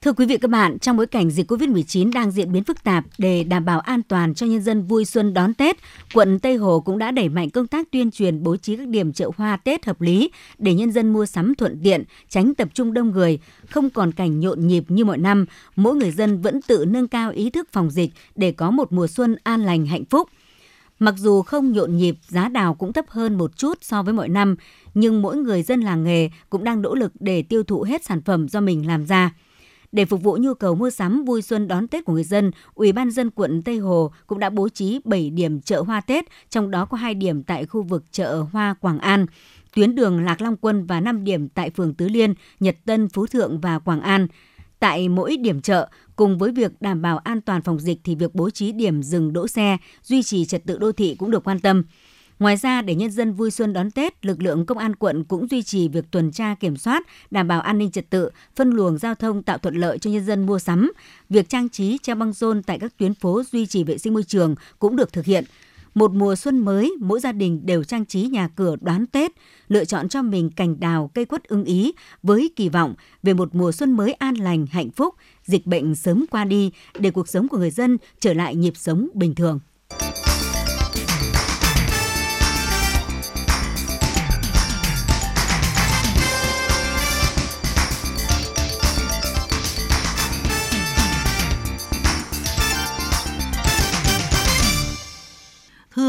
Thưa 0.05 0.13
quý 0.13 0.27
vị 0.27 0.39
các 0.39 0.51
bạn, 0.51 0.79
trong 0.79 0.97
bối 0.97 1.07
cảnh 1.07 1.31
dịch 1.31 1.51
COVID-19 1.51 2.13
đang 2.13 2.31
diễn 2.31 2.53
biến 2.53 2.65
phức 2.65 2.85
tạp 2.85 3.05
để 3.19 3.45
đảm 3.45 3.65
bảo 3.65 3.81
an 3.81 4.03
toàn 4.03 4.35
cho 4.35 4.47
nhân 4.47 4.63
dân 4.63 4.83
vui 4.83 5.05
xuân 5.05 5.35
đón 5.35 5.55
Tết, 5.55 5.77
quận 6.15 6.39
Tây 6.39 6.57
Hồ 6.57 6.81
cũng 6.81 6.99
đã 6.99 7.11
đẩy 7.11 7.29
mạnh 7.29 7.51
công 7.51 7.67
tác 7.67 7.91
tuyên 7.91 8.11
truyền 8.11 8.43
bố 8.43 8.57
trí 8.57 8.77
các 8.77 8.89
điểm 8.89 9.13
chợ 9.13 9.31
hoa 9.37 9.57
Tết 9.57 9.87
hợp 9.87 10.01
lý 10.01 10.31
để 10.59 10.75
nhân 10.75 10.93
dân 10.93 11.13
mua 11.13 11.27
sắm 11.27 11.55
thuận 11.55 11.81
tiện, 11.85 12.05
tránh 12.29 12.55
tập 12.55 12.69
trung 12.75 12.93
đông 12.93 13.11
người, 13.11 13.39
không 13.71 13.91
còn 13.91 14.13
cảnh 14.13 14.41
nhộn 14.41 14.67
nhịp 14.67 14.85
như 14.89 15.05
mọi 15.05 15.19
năm. 15.19 15.47
Mỗi 15.77 15.97
người 15.97 16.11
dân 16.11 16.43
vẫn 16.43 16.63
tự 16.63 16.85
nâng 16.89 17.09
cao 17.09 17.31
ý 17.31 17.51
thức 17.51 17.69
phòng 17.73 17.91
dịch 17.91 18.11
để 18.37 18.53
có 18.53 18.71
một 18.71 18.93
mùa 18.93 19.07
xuân 19.07 19.37
an 19.43 19.61
lành 19.61 19.87
hạnh 19.87 20.05
phúc. 20.05 20.29
Mặc 20.99 21.15
dù 21.19 21.43
không 21.43 21.73
nhộn 21.73 21.97
nhịp, 21.97 22.17
giá 22.29 22.49
đào 22.49 22.75
cũng 22.75 22.93
thấp 22.93 23.05
hơn 23.09 23.39
một 23.39 23.57
chút 23.57 23.79
so 23.81 24.03
với 24.03 24.15
mọi 24.15 24.29
năm, 24.29 24.57
nhưng 24.95 25.23
mỗi 25.23 25.37
người 25.37 25.63
dân 25.63 25.81
làng 25.81 26.05
nghề 26.05 26.31
cũng 26.51 26.65
đang 26.65 26.83
nỗ 26.83 26.95
lực 26.95 27.13
để 27.21 27.43
tiêu 27.43 27.63
thụ 27.63 27.83
hết 27.83 28.05
sản 28.05 28.23
phẩm 28.23 28.49
do 28.49 28.61
mình 28.61 28.87
làm 28.87 29.07
ra. 29.07 29.31
Để 29.95 30.05
phục 30.05 30.23
vụ 30.23 30.37
nhu 30.41 30.55
cầu 30.55 30.75
mua 30.75 30.91
sắm 30.91 31.25
vui 31.25 31.43
xuân 31.43 31.69
đón 31.69 31.89
Tết 31.89 32.05
của 32.05 32.13
người 32.13 32.25
dân, 32.25 32.51
Ủy 32.75 32.93
ban 32.93 33.11
dân 33.11 33.31
quận 33.31 33.63
Tây 33.63 33.79
Hồ 33.79 34.11
cũng 34.27 34.39
đã 34.39 34.51
bố 34.51 34.69
trí 34.69 35.01
7 35.05 35.31
điểm 35.31 35.61
chợ 35.61 35.83
hoa 35.83 36.01
Tết, 36.01 36.25
trong 36.51 36.71
đó 36.71 36.85
có 36.85 36.97
2 36.97 37.15
điểm 37.15 37.43
tại 37.43 37.67
khu 37.67 37.83
vực 37.83 38.05
chợ 38.13 38.45
Hoa 38.53 38.75
Quảng 38.81 38.99
An, 38.99 39.27
tuyến 39.75 39.95
đường 39.95 40.25
Lạc 40.25 40.43
Long 40.43 40.57
Quân 40.57 40.87
và 40.87 41.01
5 41.01 41.25
điểm 41.25 41.49
tại 41.49 41.71
phường 41.71 41.95
Tứ 41.95 42.09
Liên, 42.09 42.35
Nhật 42.61 42.77
Tân, 42.85 43.09
Phú 43.09 43.27
Thượng 43.27 43.61
và 43.61 43.79
Quảng 43.79 44.01
An. 44.01 44.27
Tại 44.79 45.09
mỗi 45.09 45.37
điểm 45.37 45.61
chợ, 45.61 45.89
cùng 46.17 46.39
với 46.39 46.53
việc 46.53 46.73
đảm 46.81 47.03
bảo 47.03 47.19
an 47.19 47.41
toàn 47.41 47.63
phòng 47.63 47.79
dịch 47.79 47.99
thì 48.05 48.15
việc 48.15 48.35
bố 48.35 48.51
trí 48.51 48.73
điểm 48.73 49.03
dừng 49.03 49.33
đỗ 49.33 49.49
xe, 49.49 49.77
duy 50.03 50.23
trì 50.23 50.45
trật 50.45 50.65
tự 50.67 50.79
đô 50.79 50.93
thị 50.93 51.15
cũng 51.19 51.31
được 51.31 51.45
quan 51.45 51.61
tâm. 51.61 51.83
Ngoài 52.39 52.57
ra, 52.57 52.83
để 52.83 52.95
nhân 52.95 53.11
dân 53.11 53.33
vui 53.33 53.51
xuân 53.51 53.73
đón 53.73 53.91
Tết, 53.91 54.27
lực 54.27 54.43
lượng 54.43 54.67
công 54.67 54.79
an 54.79 54.97
quận 54.97 55.25
cũng 55.25 55.49
duy 55.49 55.63
trì 55.63 55.89
việc 55.89 56.05
tuần 56.11 56.33
tra 56.33 56.55
kiểm 56.55 56.77
soát, 56.77 57.03
đảm 57.31 57.49
bảo 57.49 57.61
an 57.61 57.79
ninh 57.79 57.91
trật 57.91 58.11
tự, 58.11 58.31
phân 58.57 58.71
luồng 58.71 58.99
giao 58.99 59.15
thông 59.15 59.43
tạo 59.43 59.59
thuận 59.59 59.75
lợi 59.75 59.99
cho 59.99 60.11
nhân 60.11 60.25
dân 60.25 60.47
mua 60.47 60.59
sắm. 60.59 60.93
Việc 61.31 61.49
trang 61.49 61.69
trí 61.69 61.99
treo 62.03 62.17
băng 62.17 62.33
rôn 62.33 62.63
tại 62.63 62.79
các 62.79 62.99
tuyến 62.99 63.15
phố 63.15 63.43
duy 63.53 63.67
trì 63.67 63.85
vệ 63.85 63.99
sinh 63.99 64.15
môi 64.15 64.23
trường 64.23 64.55
cũng 64.79 64.97
được 64.97 65.13
thực 65.13 65.25
hiện. 65.25 65.45
Một 65.95 66.13
mùa 66.13 66.37
xuân 66.37 66.59
mới, 66.59 66.95
mỗi 67.01 67.21
gia 67.21 67.33
đình 67.33 67.67
đều 67.67 67.85
trang 67.85 68.07
trí 68.07 68.23
nhà 68.23 68.49
cửa 68.49 68.77
đón 68.81 69.07
Tết, 69.07 69.33
lựa 69.69 69.85
chọn 69.85 70.09
cho 70.09 70.23
mình 70.23 70.51
cành 70.51 70.81
đào 70.81 71.11
cây 71.15 71.25
quất 71.25 71.45
ưng 71.45 71.65
ý 71.65 71.93
với 72.23 72.51
kỳ 72.57 72.69
vọng 72.69 72.95
về 73.23 73.35
một 73.35 73.55
mùa 73.55 73.73
xuân 73.73 73.93
mới 73.93 74.13
an 74.13 74.35
lành, 74.35 74.67
hạnh 74.67 74.91
phúc, 74.91 75.15
dịch 75.45 75.67
bệnh 75.67 75.95
sớm 75.95 76.25
qua 76.31 76.45
đi 76.45 76.71
để 76.99 77.11
cuộc 77.11 77.29
sống 77.29 77.49
của 77.49 77.59
người 77.59 77.71
dân 77.71 77.99
trở 78.21 78.35
lại 78.35 78.55
nhịp 78.55 78.73
sống 78.77 79.09
bình 79.15 79.35
thường. 79.35 79.61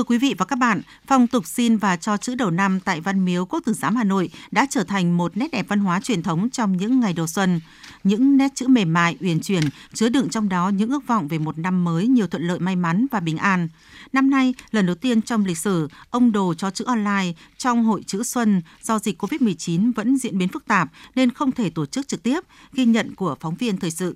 Quý 0.07 0.17
vị 0.17 0.35
và 0.37 0.45
các 0.45 0.55
bạn, 0.55 0.81
phong 1.07 1.27
tục 1.27 1.45
xin 1.47 1.77
và 1.77 1.95
cho 1.95 2.17
chữ 2.17 2.35
đầu 2.35 2.51
năm 2.51 2.79
tại 2.79 3.01
Văn 3.01 3.25
Miếu 3.25 3.45
Quốc 3.45 3.59
tử 3.65 3.73
giám 3.73 3.95
Hà 3.95 4.03
Nội 4.03 4.29
đã 4.51 4.67
trở 4.69 4.83
thành 4.83 5.17
một 5.17 5.37
nét 5.37 5.51
đẹp 5.51 5.65
văn 5.67 5.79
hóa 5.79 5.99
truyền 5.99 6.23
thống 6.23 6.49
trong 6.49 6.77
những 6.77 6.99
ngày 6.99 7.13
đầu 7.13 7.27
xuân. 7.27 7.61
Những 8.03 8.37
nét 8.37 8.51
chữ 8.55 8.67
mềm 8.67 8.93
mại, 8.93 9.17
uyển 9.21 9.39
chuyển, 9.39 9.63
chứa 9.93 10.09
đựng 10.09 10.29
trong 10.29 10.49
đó 10.49 10.69
những 10.69 10.89
ước 10.89 11.07
vọng 11.07 11.27
về 11.27 11.37
một 11.37 11.57
năm 11.57 11.83
mới 11.83 12.07
nhiều 12.07 12.27
thuận 12.27 12.47
lợi 12.47 12.59
may 12.59 12.75
mắn 12.75 13.05
và 13.11 13.19
bình 13.19 13.37
an. 13.37 13.67
Năm 14.13 14.29
nay, 14.29 14.53
lần 14.71 14.85
đầu 14.85 14.95
tiên 14.95 15.21
trong 15.21 15.45
lịch 15.45 15.57
sử, 15.57 15.87
ông 16.09 16.31
đồ 16.31 16.53
cho 16.53 16.69
chữ 16.71 16.85
online 16.85 17.33
trong 17.57 17.83
hội 17.83 18.03
chữ 18.07 18.23
xuân 18.23 18.61
do 18.81 18.99
dịch 18.99 19.23
COVID-19 19.23 19.91
vẫn 19.95 20.17
diễn 20.17 20.37
biến 20.37 20.47
phức 20.47 20.65
tạp 20.65 20.89
nên 21.15 21.31
không 21.31 21.51
thể 21.51 21.69
tổ 21.69 21.85
chức 21.85 22.07
trực 22.07 22.23
tiếp, 22.23 22.39
ghi 22.73 22.85
nhận 22.85 23.15
của 23.15 23.35
phóng 23.39 23.55
viên 23.55 23.77
thời 23.77 23.91
sự. 23.91 24.15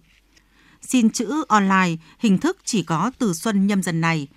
xin 0.81 1.09
chữ 1.09 1.43
online, 1.47 1.95
hình 2.19 2.37
thức 2.37 2.57
chỉ 2.63 2.83
có 2.83 3.11
từ 3.19 3.33
xuân 3.33 3.67
nhâm 3.67 3.83
dần 3.83 4.01
này. 4.01 4.27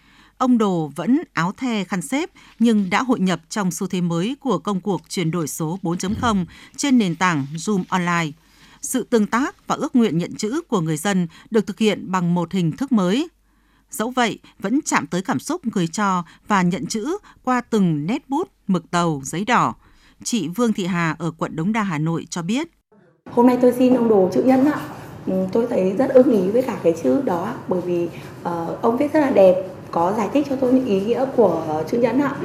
Ông 0.42 0.58
Đồ 0.58 0.90
vẫn 0.96 1.22
áo 1.32 1.52
the 1.56 1.84
khăn 1.84 2.02
xếp 2.02 2.30
nhưng 2.58 2.90
đã 2.90 3.02
hội 3.02 3.20
nhập 3.20 3.40
trong 3.48 3.70
xu 3.70 3.86
thế 3.86 4.00
mới 4.00 4.36
của 4.40 4.58
công 4.58 4.80
cuộc 4.80 5.02
chuyển 5.08 5.30
đổi 5.30 5.48
số 5.48 5.78
4.0 5.82 6.44
trên 6.76 6.98
nền 6.98 7.16
tảng 7.16 7.46
Zoom 7.54 7.84
Online. 7.88 8.30
Sự 8.80 9.06
tương 9.10 9.26
tác 9.26 9.66
và 9.66 9.74
ước 9.74 9.96
nguyện 9.96 10.18
nhận 10.18 10.34
chữ 10.34 10.60
của 10.68 10.80
người 10.80 10.96
dân 10.96 11.26
được 11.50 11.66
thực 11.66 11.78
hiện 11.78 12.12
bằng 12.12 12.34
một 12.34 12.52
hình 12.52 12.72
thức 12.72 12.92
mới. 12.92 13.28
Dẫu 13.90 14.10
vậy, 14.10 14.38
vẫn 14.58 14.80
chạm 14.84 15.06
tới 15.06 15.22
cảm 15.22 15.38
xúc 15.38 15.60
người 15.74 15.86
cho 15.86 16.24
và 16.48 16.62
nhận 16.62 16.86
chữ 16.86 17.18
qua 17.44 17.60
từng 17.60 18.06
nét 18.06 18.28
bút, 18.28 18.48
mực 18.66 18.90
tàu, 18.90 19.20
giấy 19.24 19.44
đỏ. 19.44 19.74
Chị 20.24 20.48
Vương 20.48 20.72
Thị 20.72 20.86
Hà 20.86 21.16
ở 21.18 21.30
quận 21.30 21.56
Đống 21.56 21.72
Đa, 21.72 21.82
Hà 21.82 21.98
Nội 21.98 22.26
cho 22.30 22.42
biết. 22.42 22.68
Hôm 23.30 23.46
nay 23.46 23.58
tôi 23.62 23.72
xin 23.78 23.94
ông 23.94 24.08
Đồ 24.08 24.30
chữ 24.34 24.42
nhân 24.42 24.64
ạ. 24.64 24.80
Ừ, 25.26 25.46
tôi 25.52 25.66
thấy 25.70 25.94
rất 25.98 26.10
ưng 26.10 26.30
ý 26.30 26.50
với 26.50 26.62
cả 26.62 26.78
cái 26.82 26.94
chữ 27.02 27.22
đó 27.22 27.54
bởi 27.68 27.80
vì 27.80 28.04
uh, 28.04 28.82
ông 28.82 28.96
viết 28.96 29.12
rất 29.12 29.20
là 29.20 29.30
đẹp, 29.30 29.71
có 29.92 30.14
giải 30.16 30.28
thích 30.32 30.46
cho 30.50 30.56
tôi 30.56 30.72
những 30.72 30.86
ý 30.86 31.00
nghĩa 31.00 31.26
của 31.36 31.84
chữ 31.88 31.98
nhân 31.98 32.20
ạ. 32.20 32.36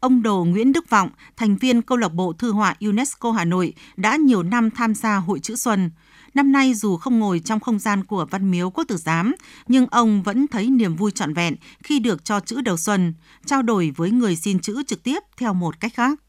Ông 0.00 0.22
Đồ 0.22 0.44
Nguyễn 0.44 0.72
Đức 0.72 0.90
Vọng, 0.90 1.08
thành 1.36 1.56
viên 1.56 1.82
câu 1.82 1.98
lạc 1.98 2.08
bộ 2.08 2.32
thư 2.32 2.52
họa 2.52 2.74
UNESCO 2.80 3.32
Hà 3.32 3.44
Nội, 3.44 3.74
đã 3.96 4.16
nhiều 4.16 4.42
năm 4.42 4.70
tham 4.70 4.94
gia 4.94 5.16
Hội 5.16 5.38
chữ 5.38 5.56
Xuân. 5.56 5.90
Năm 6.34 6.52
nay 6.52 6.74
dù 6.74 6.96
không 6.96 7.18
ngồi 7.18 7.40
trong 7.44 7.60
không 7.60 7.78
gian 7.78 8.04
của 8.04 8.26
Văn 8.30 8.50
Miếu 8.50 8.70
Quốc 8.70 8.84
Tử 8.88 8.96
Giám, 8.96 9.34
nhưng 9.68 9.86
ông 9.90 10.22
vẫn 10.22 10.46
thấy 10.46 10.70
niềm 10.70 10.96
vui 10.96 11.10
trọn 11.10 11.34
vẹn 11.34 11.54
khi 11.82 11.98
được 11.98 12.24
cho 12.24 12.40
chữ 12.40 12.60
đầu 12.60 12.76
xuân, 12.76 13.14
trao 13.46 13.62
đổi 13.62 13.92
với 13.96 14.10
người 14.10 14.36
xin 14.36 14.58
chữ 14.58 14.82
trực 14.86 15.02
tiếp 15.02 15.18
theo 15.36 15.54
một 15.54 15.80
cách 15.80 15.92
khác. 15.94 16.20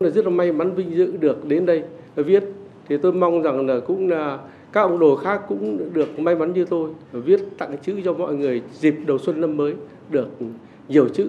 Rất 0.00 0.24
là 0.24 0.30
may 0.30 0.52
mắn 0.52 0.74
vinh 0.74 0.96
dự 0.96 1.16
được 1.16 1.44
đến 1.44 1.66
đây 1.66 1.82
viết 2.16 2.42
thì 2.88 2.96
tôi 3.02 3.12
mong 3.12 3.42
rằng 3.42 3.66
là 3.66 3.74
cũng 3.86 4.08
là 4.08 4.38
các 4.72 4.80
ông 4.80 4.98
đồ 4.98 5.16
khác 5.16 5.40
cũng 5.48 5.92
được 5.92 6.18
may 6.18 6.34
mắn 6.34 6.52
như 6.52 6.64
tôi 6.64 6.90
viết 7.12 7.40
tặng 7.58 7.76
chữ 7.86 8.00
cho 8.04 8.12
mọi 8.12 8.34
người 8.34 8.62
dịp 8.80 8.94
đầu 9.06 9.18
xuân 9.18 9.40
năm 9.40 9.56
mới 9.56 9.74
được 10.10 10.28
nhiều 10.88 11.08
chữ 11.08 11.28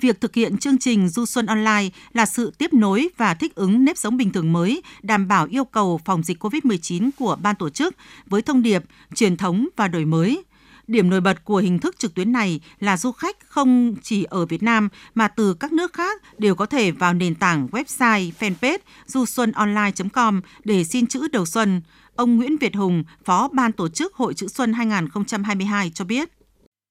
Việc 0.00 0.20
thực 0.20 0.34
hiện 0.34 0.56
chương 0.56 0.78
trình 0.78 1.08
Du 1.08 1.26
Xuân 1.26 1.46
Online 1.46 1.88
là 2.12 2.26
sự 2.26 2.52
tiếp 2.58 2.72
nối 2.72 3.08
và 3.16 3.34
thích 3.34 3.54
ứng 3.54 3.84
nếp 3.84 3.98
sống 3.98 4.16
bình 4.16 4.32
thường 4.32 4.52
mới, 4.52 4.82
đảm 5.02 5.28
bảo 5.28 5.46
yêu 5.50 5.64
cầu 5.64 6.00
phòng 6.04 6.22
dịch 6.22 6.44
COVID-19 6.44 7.10
của 7.18 7.36
ban 7.42 7.56
tổ 7.56 7.70
chức 7.70 7.94
với 8.26 8.42
thông 8.42 8.62
điệp 8.62 8.82
truyền 9.14 9.36
thống 9.36 9.68
và 9.76 9.88
đổi 9.88 10.04
mới. 10.04 10.42
Điểm 10.88 11.10
nổi 11.10 11.20
bật 11.20 11.44
của 11.44 11.56
hình 11.56 11.78
thức 11.78 11.98
trực 11.98 12.14
tuyến 12.14 12.32
này 12.32 12.60
là 12.80 12.96
du 12.96 13.12
khách 13.12 13.36
không 13.48 13.94
chỉ 14.02 14.24
ở 14.24 14.46
Việt 14.46 14.62
Nam 14.62 14.88
mà 15.14 15.28
từ 15.28 15.54
các 15.54 15.72
nước 15.72 15.92
khác 15.92 16.22
đều 16.38 16.54
có 16.54 16.66
thể 16.66 16.90
vào 16.90 17.14
nền 17.14 17.34
tảng 17.34 17.68
website 17.72 18.30
fanpage 18.38 18.78
du 19.06 19.26
xuân 19.26 19.52
online.com 19.52 20.40
để 20.64 20.84
xin 20.84 21.06
chữ 21.06 21.28
đầu 21.32 21.46
xuân. 21.46 21.82
Ông 22.16 22.36
Nguyễn 22.36 22.56
Việt 22.56 22.76
Hùng, 22.76 23.04
Phó 23.24 23.48
Ban 23.48 23.72
Tổ 23.72 23.88
chức 23.88 24.14
Hội 24.14 24.34
chữ 24.34 24.48
Xuân 24.48 24.72
2022 24.72 25.90
cho 25.94 26.04
biết 26.04 26.37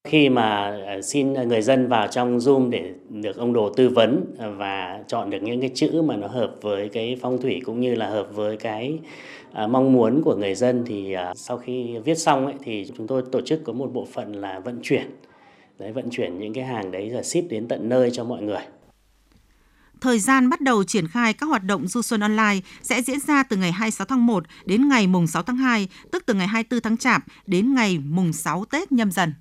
khi 0.08 0.30
mà 0.30 0.78
ờ, 0.86 1.02
xin 1.02 1.34
người 1.34 1.62
dân 1.62 1.88
vào 1.88 2.08
trong 2.08 2.38
Zoom 2.38 2.70
để 2.70 2.94
được 3.10 3.38
ông 3.38 3.54
đồ 3.54 3.70
tư 3.70 3.90
vấn 3.90 4.26
và 4.58 5.00
chọn 5.08 5.30
được 5.30 5.42
những 5.42 5.62
cái 5.62 5.70
chữ 5.74 6.02
mà 6.02 6.16
nó 6.16 6.28
hợp 6.28 6.56
với 6.62 6.90
cái 6.90 7.18
phong 7.22 7.42
thủy 7.42 7.62
cũng 7.66 7.80
như 7.80 7.96
là 7.96 8.10
hợp 8.10 8.28
với 8.32 8.58
cái 8.58 9.00
ờ, 9.54 9.68
mong 9.68 9.94
muốn 9.94 10.22
của 10.24 10.36
người 10.36 10.56
dân 10.56 10.84
thì 10.86 11.14
ờ, 11.14 11.34
sau 11.36 11.58
khi 11.58 11.98
viết 12.06 12.18
xong 12.18 12.46
ấy, 12.46 12.56
thì 12.64 12.92
chúng 12.98 13.08
tôi 13.08 13.24
tổ 13.32 13.42
chức 13.42 13.64
có 13.64 13.74
một 13.74 13.94
bộ 13.94 14.08
phận 14.14 14.34
là 14.34 14.60
vận 14.60 14.80
chuyển 14.84 15.10
đấy 15.80 15.92
vận 15.92 16.10
chuyển 16.12 16.40
những 16.40 16.54
cái 16.54 16.64
hàng 16.64 16.92
đấy 16.92 17.10
rồi 17.10 17.24
ship 17.24 17.50
đến 17.50 17.68
tận 17.68 17.90
nơi 17.90 18.12
cho 18.12 18.24
mọi 18.24 18.42
người 18.42 18.62
Thời 20.02 20.20
gian 20.20 20.50
bắt 20.50 20.62
đầu 20.62 20.84
triển 20.84 21.08
khai 21.08 21.34
các 21.34 21.46
hoạt 21.46 21.64
động 21.64 21.88
du 21.88 22.02
xuân 22.02 22.20
online 22.20 22.60
sẽ 22.82 23.02
diễn 23.02 23.20
ra 23.20 23.44
từ 23.44 23.58
ngày 23.58 23.72
26 23.72 24.06
tháng 24.06 24.26
1 24.26 24.44
đến 24.66 24.90
ngày 24.90 25.08
mùng 25.08 25.28
6 25.28 25.44
tháng 25.44 25.58
2, 25.58 25.88
tức 26.12 26.24
từ 26.26 26.34
ngày 26.34 26.48
24 26.48 26.82
tháng 26.82 26.98
Chạp 26.98 27.24
đến 27.46 27.74
ngày 27.74 28.00
mùng 28.00 28.34
6 28.34 28.66
Tết 28.66 28.92
nhâm 28.92 29.12
dần. 29.12 29.34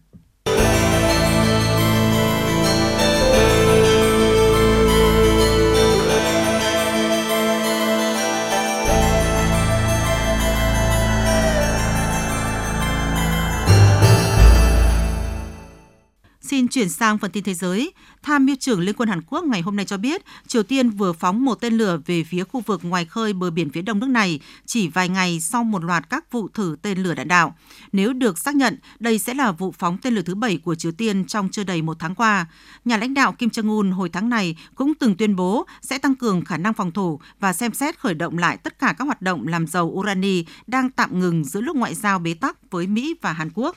Xin 16.46 16.68
chuyển 16.68 16.88
sang 16.88 17.18
phần 17.18 17.30
tin 17.30 17.44
thế 17.44 17.54
giới. 17.54 17.92
Tham 18.22 18.46
mưu 18.46 18.56
trưởng 18.56 18.80
Liên 18.80 18.94
quân 18.98 19.08
Hàn 19.08 19.22
Quốc 19.22 19.44
ngày 19.44 19.60
hôm 19.60 19.76
nay 19.76 19.86
cho 19.86 19.96
biết 19.96 20.22
Triều 20.46 20.62
Tiên 20.62 20.90
vừa 20.90 21.12
phóng 21.12 21.44
một 21.44 21.54
tên 21.54 21.74
lửa 21.74 22.00
về 22.06 22.24
phía 22.24 22.44
khu 22.44 22.60
vực 22.60 22.84
ngoài 22.84 23.04
khơi 23.04 23.32
bờ 23.32 23.50
biển 23.50 23.70
phía 23.70 23.82
đông 23.82 23.98
nước 23.98 24.08
này 24.08 24.40
chỉ 24.66 24.88
vài 24.88 25.08
ngày 25.08 25.40
sau 25.40 25.64
một 25.64 25.84
loạt 25.84 26.10
các 26.10 26.32
vụ 26.32 26.48
thử 26.48 26.76
tên 26.82 26.98
lửa 26.98 27.14
đạn 27.14 27.28
đạo. 27.28 27.54
Nếu 27.92 28.12
được 28.12 28.38
xác 28.38 28.56
nhận, 28.56 28.78
đây 28.98 29.18
sẽ 29.18 29.34
là 29.34 29.52
vụ 29.52 29.74
phóng 29.78 29.98
tên 30.02 30.14
lửa 30.14 30.22
thứ 30.22 30.34
bảy 30.34 30.56
của 30.56 30.74
Triều 30.74 30.92
Tiên 30.92 31.24
trong 31.24 31.48
chưa 31.48 31.64
đầy 31.64 31.82
một 31.82 31.96
tháng 31.98 32.14
qua. 32.14 32.46
Nhà 32.84 32.96
lãnh 32.96 33.14
đạo 33.14 33.32
Kim 33.32 33.48
Jong-un 33.48 33.92
hồi 33.92 34.08
tháng 34.08 34.28
này 34.28 34.56
cũng 34.74 34.94
từng 34.94 35.16
tuyên 35.16 35.36
bố 35.36 35.66
sẽ 35.82 35.98
tăng 35.98 36.14
cường 36.14 36.44
khả 36.44 36.56
năng 36.56 36.74
phòng 36.74 36.92
thủ 36.92 37.20
và 37.40 37.52
xem 37.52 37.74
xét 37.74 37.98
khởi 37.98 38.14
động 38.14 38.38
lại 38.38 38.56
tất 38.56 38.78
cả 38.78 38.94
các 38.98 39.04
hoạt 39.04 39.22
động 39.22 39.48
làm 39.48 39.66
dầu 39.66 39.86
urani 39.86 40.44
đang 40.66 40.90
tạm 40.90 41.20
ngừng 41.20 41.44
giữa 41.44 41.60
lúc 41.60 41.76
ngoại 41.76 41.94
giao 41.94 42.18
bế 42.18 42.34
tắc 42.34 42.70
với 42.70 42.86
Mỹ 42.86 43.14
và 43.20 43.32
Hàn 43.32 43.50
Quốc. 43.54 43.76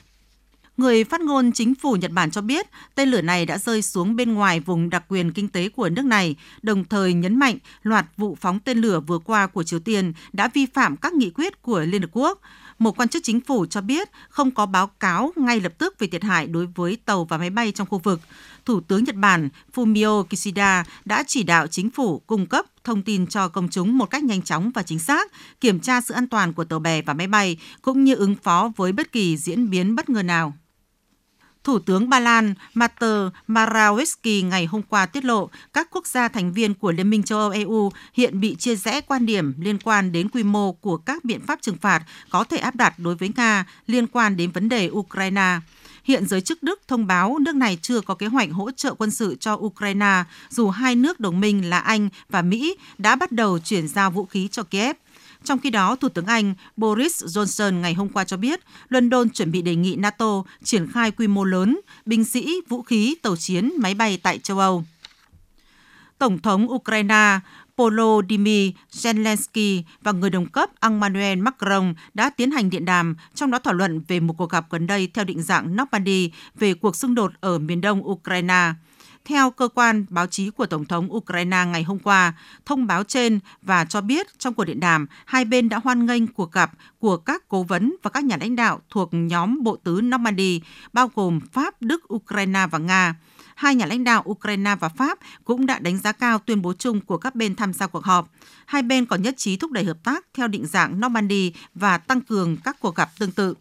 Người 0.80 1.04
phát 1.04 1.20
ngôn 1.20 1.52
chính 1.52 1.74
phủ 1.74 1.96
Nhật 1.96 2.10
Bản 2.10 2.30
cho 2.30 2.40
biết 2.40 2.66
tên 2.94 3.08
lửa 3.08 3.20
này 3.20 3.46
đã 3.46 3.58
rơi 3.58 3.82
xuống 3.82 4.16
bên 4.16 4.34
ngoài 4.34 4.60
vùng 4.60 4.90
đặc 4.90 5.04
quyền 5.08 5.32
kinh 5.32 5.48
tế 5.48 5.68
của 5.68 5.88
nước 5.88 6.04
này, 6.04 6.36
đồng 6.62 6.84
thời 6.84 7.14
nhấn 7.14 7.38
mạnh 7.38 7.58
loạt 7.82 8.06
vụ 8.16 8.36
phóng 8.40 8.58
tên 8.60 8.78
lửa 8.78 9.00
vừa 9.00 9.18
qua 9.18 9.46
của 9.46 9.62
Triều 9.62 9.80
Tiên 9.80 10.12
đã 10.32 10.48
vi 10.54 10.66
phạm 10.66 10.96
các 10.96 11.12
nghị 11.12 11.30
quyết 11.30 11.62
của 11.62 11.80
Liên 11.80 12.02
Hợp 12.02 12.08
Quốc. 12.12 12.40
Một 12.78 12.96
quan 12.96 13.08
chức 13.08 13.22
chính 13.22 13.40
phủ 13.40 13.66
cho 13.66 13.80
biết 13.80 14.08
không 14.28 14.50
có 14.50 14.66
báo 14.66 14.86
cáo 14.86 15.32
ngay 15.36 15.60
lập 15.60 15.72
tức 15.78 15.98
về 15.98 16.06
thiệt 16.06 16.22
hại 16.22 16.46
đối 16.46 16.66
với 16.66 16.96
tàu 17.04 17.24
và 17.24 17.38
máy 17.38 17.50
bay 17.50 17.72
trong 17.72 17.86
khu 17.86 17.98
vực. 17.98 18.20
Thủ 18.64 18.80
tướng 18.80 19.04
Nhật 19.04 19.16
Bản 19.16 19.48
Fumio 19.74 20.24
Kishida 20.24 20.84
đã 21.04 21.24
chỉ 21.26 21.42
đạo 21.42 21.66
chính 21.66 21.90
phủ 21.90 22.18
cung 22.18 22.46
cấp 22.46 22.66
thông 22.84 23.02
tin 23.02 23.26
cho 23.26 23.48
công 23.48 23.68
chúng 23.68 23.98
một 23.98 24.06
cách 24.06 24.24
nhanh 24.24 24.42
chóng 24.42 24.70
và 24.74 24.82
chính 24.82 24.98
xác, 24.98 25.32
kiểm 25.60 25.80
tra 25.80 26.00
sự 26.00 26.14
an 26.14 26.28
toàn 26.28 26.52
của 26.52 26.64
tàu 26.64 26.78
bè 26.78 27.02
và 27.02 27.14
máy 27.14 27.26
bay, 27.26 27.56
cũng 27.82 28.04
như 28.04 28.14
ứng 28.14 28.34
phó 28.42 28.72
với 28.76 28.92
bất 28.92 29.12
kỳ 29.12 29.36
diễn 29.36 29.70
biến 29.70 29.94
bất 29.94 30.08
ngờ 30.08 30.22
nào. 30.22 30.54
Thủ 31.64 31.78
tướng 31.78 32.08
Ba 32.08 32.20
Lan 32.20 32.54
Mateusz 32.74 33.30
Morawiecki 33.48 34.48
ngày 34.48 34.66
hôm 34.66 34.82
qua 34.82 35.06
tiết 35.06 35.24
lộ 35.24 35.50
các 35.72 35.88
quốc 35.90 36.06
gia 36.06 36.28
thành 36.28 36.52
viên 36.52 36.74
của 36.74 36.92
Liên 36.92 37.10
minh 37.10 37.22
châu 37.22 37.38
Âu 37.38 37.50
EU 37.50 37.90
hiện 38.14 38.40
bị 38.40 38.54
chia 38.54 38.76
rẽ 38.76 39.00
quan 39.00 39.26
điểm 39.26 39.54
liên 39.58 39.78
quan 39.78 40.12
đến 40.12 40.28
quy 40.28 40.42
mô 40.42 40.72
của 40.72 40.96
các 40.96 41.24
biện 41.24 41.40
pháp 41.46 41.58
trừng 41.62 41.76
phạt 41.76 42.02
có 42.30 42.44
thể 42.44 42.56
áp 42.56 42.76
đặt 42.76 42.98
đối 42.98 43.14
với 43.14 43.30
Nga 43.36 43.64
liên 43.86 44.06
quan 44.06 44.36
đến 44.36 44.50
vấn 44.50 44.68
đề 44.68 44.90
Ukraine. 44.92 45.58
Hiện 46.04 46.26
giới 46.26 46.40
chức 46.40 46.62
Đức 46.62 46.80
thông 46.88 47.06
báo 47.06 47.38
nước 47.38 47.54
này 47.54 47.78
chưa 47.82 48.00
có 48.00 48.14
kế 48.14 48.26
hoạch 48.26 48.48
hỗ 48.52 48.70
trợ 48.70 48.94
quân 48.94 49.10
sự 49.10 49.36
cho 49.40 49.54
Ukraine, 49.54 50.24
dù 50.48 50.70
hai 50.70 50.94
nước 50.94 51.20
đồng 51.20 51.40
minh 51.40 51.70
là 51.70 51.78
Anh 51.78 52.08
và 52.28 52.42
Mỹ 52.42 52.76
đã 52.98 53.16
bắt 53.16 53.32
đầu 53.32 53.58
chuyển 53.58 53.88
giao 53.88 54.10
vũ 54.10 54.24
khí 54.26 54.48
cho 54.48 54.62
Kiev. 54.62 54.96
Trong 55.44 55.58
khi 55.58 55.70
đó, 55.70 55.96
Thủ 55.96 56.08
tướng 56.08 56.26
Anh 56.26 56.54
Boris 56.76 57.24
Johnson 57.24 57.80
ngày 57.80 57.94
hôm 57.94 58.08
qua 58.08 58.24
cho 58.24 58.36
biết 58.36 58.60
London 58.88 59.30
chuẩn 59.30 59.52
bị 59.52 59.62
đề 59.62 59.76
nghị 59.76 59.96
NATO 59.96 60.42
triển 60.62 60.92
khai 60.92 61.10
quy 61.10 61.26
mô 61.26 61.44
lớn 61.44 61.80
binh 62.06 62.24
sĩ, 62.24 62.60
vũ 62.68 62.82
khí, 62.82 63.16
tàu 63.22 63.36
chiến, 63.36 63.72
máy 63.78 63.94
bay 63.94 64.20
tại 64.22 64.38
châu 64.38 64.58
Âu. 64.58 64.84
Tổng 66.18 66.38
thống 66.38 66.72
Ukraine 66.72 67.38
Volodymyr 67.80 68.70
Zelensky 68.92 69.82
và 70.02 70.12
người 70.12 70.30
đồng 70.30 70.46
cấp 70.46 70.70
Emmanuel 70.80 71.38
Macron 71.38 71.94
đã 72.14 72.30
tiến 72.30 72.50
hành 72.50 72.70
điện 72.70 72.84
đàm, 72.84 73.16
trong 73.34 73.50
đó 73.50 73.58
thảo 73.58 73.74
luận 73.74 74.00
về 74.08 74.20
một 74.20 74.34
cuộc 74.38 74.50
gặp 74.50 74.66
gần 74.70 74.86
đây 74.86 75.08
theo 75.14 75.24
định 75.24 75.42
dạng 75.42 75.76
Normandy 75.76 76.30
về 76.58 76.74
cuộc 76.74 76.96
xung 76.96 77.14
đột 77.14 77.32
ở 77.40 77.58
miền 77.58 77.80
đông 77.80 78.08
Ukraine. 78.08 78.72
Theo 79.24 79.50
cơ 79.50 79.68
quan 79.68 80.06
báo 80.08 80.26
chí 80.26 80.50
của 80.50 80.66
Tổng 80.66 80.84
thống 80.84 81.12
Ukraine 81.12 81.64
ngày 81.64 81.82
hôm 81.82 81.98
qua, 81.98 82.32
thông 82.66 82.86
báo 82.86 83.04
trên 83.04 83.40
và 83.62 83.84
cho 83.84 84.00
biết 84.00 84.38
trong 84.38 84.54
cuộc 84.54 84.64
điện 84.64 84.80
đàm, 84.80 85.06
hai 85.24 85.44
bên 85.44 85.68
đã 85.68 85.80
hoan 85.84 86.06
nghênh 86.06 86.26
cuộc 86.26 86.52
gặp 86.52 86.70
của 86.98 87.16
các 87.16 87.48
cố 87.48 87.62
vấn 87.62 87.96
và 88.02 88.10
các 88.10 88.24
nhà 88.24 88.36
lãnh 88.40 88.56
đạo 88.56 88.80
thuộc 88.90 89.08
nhóm 89.12 89.62
bộ 89.62 89.76
tứ 89.76 90.00
Normandy, 90.02 90.60
bao 90.92 91.10
gồm 91.14 91.40
Pháp, 91.52 91.74
Đức, 91.80 92.14
Ukraine 92.14 92.66
và 92.70 92.78
Nga. 92.78 93.14
Hai 93.54 93.74
nhà 93.74 93.86
lãnh 93.86 94.04
đạo 94.04 94.24
Ukraine 94.30 94.74
và 94.80 94.88
Pháp 94.88 95.18
cũng 95.44 95.66
đã 95.66 95.78
đánh 95.78 95.98
giá 95.98 96.12
cao 96.12 96.38
tuyên 96.38 96.62
bố 96.62 96.72
chung 96.72 97.00
của 97.00 97.18
các 97.18 97.34
bên 97.34 97.56
tham 97.56 97.72
gia 97.72 97.86
cuộc 97.86 98.04
họp. 98.04 98.30
Hai 98.66 98.82
bên 98.82 99.06
còn 99.06 99.22
nhất 99.22 99.34
trí 99.36 99.56
thúc 99.56 99.70
đẩy 99.70 99.84
hợp 99.84 99.96
tác 100.04 100.26
theo 100.34 100.48
định 100.48 100.66
dạng 100.66 101.00
Normandy 101.00 101.52
và 101.74 101.98
tăng 101.98 102.20
cường 102.20 102.56
các 102.56 102.76
cuộc 102.80 102.94
gặp 102.94 103.10
tương 103.18 103.32
tự. 103.32 103.54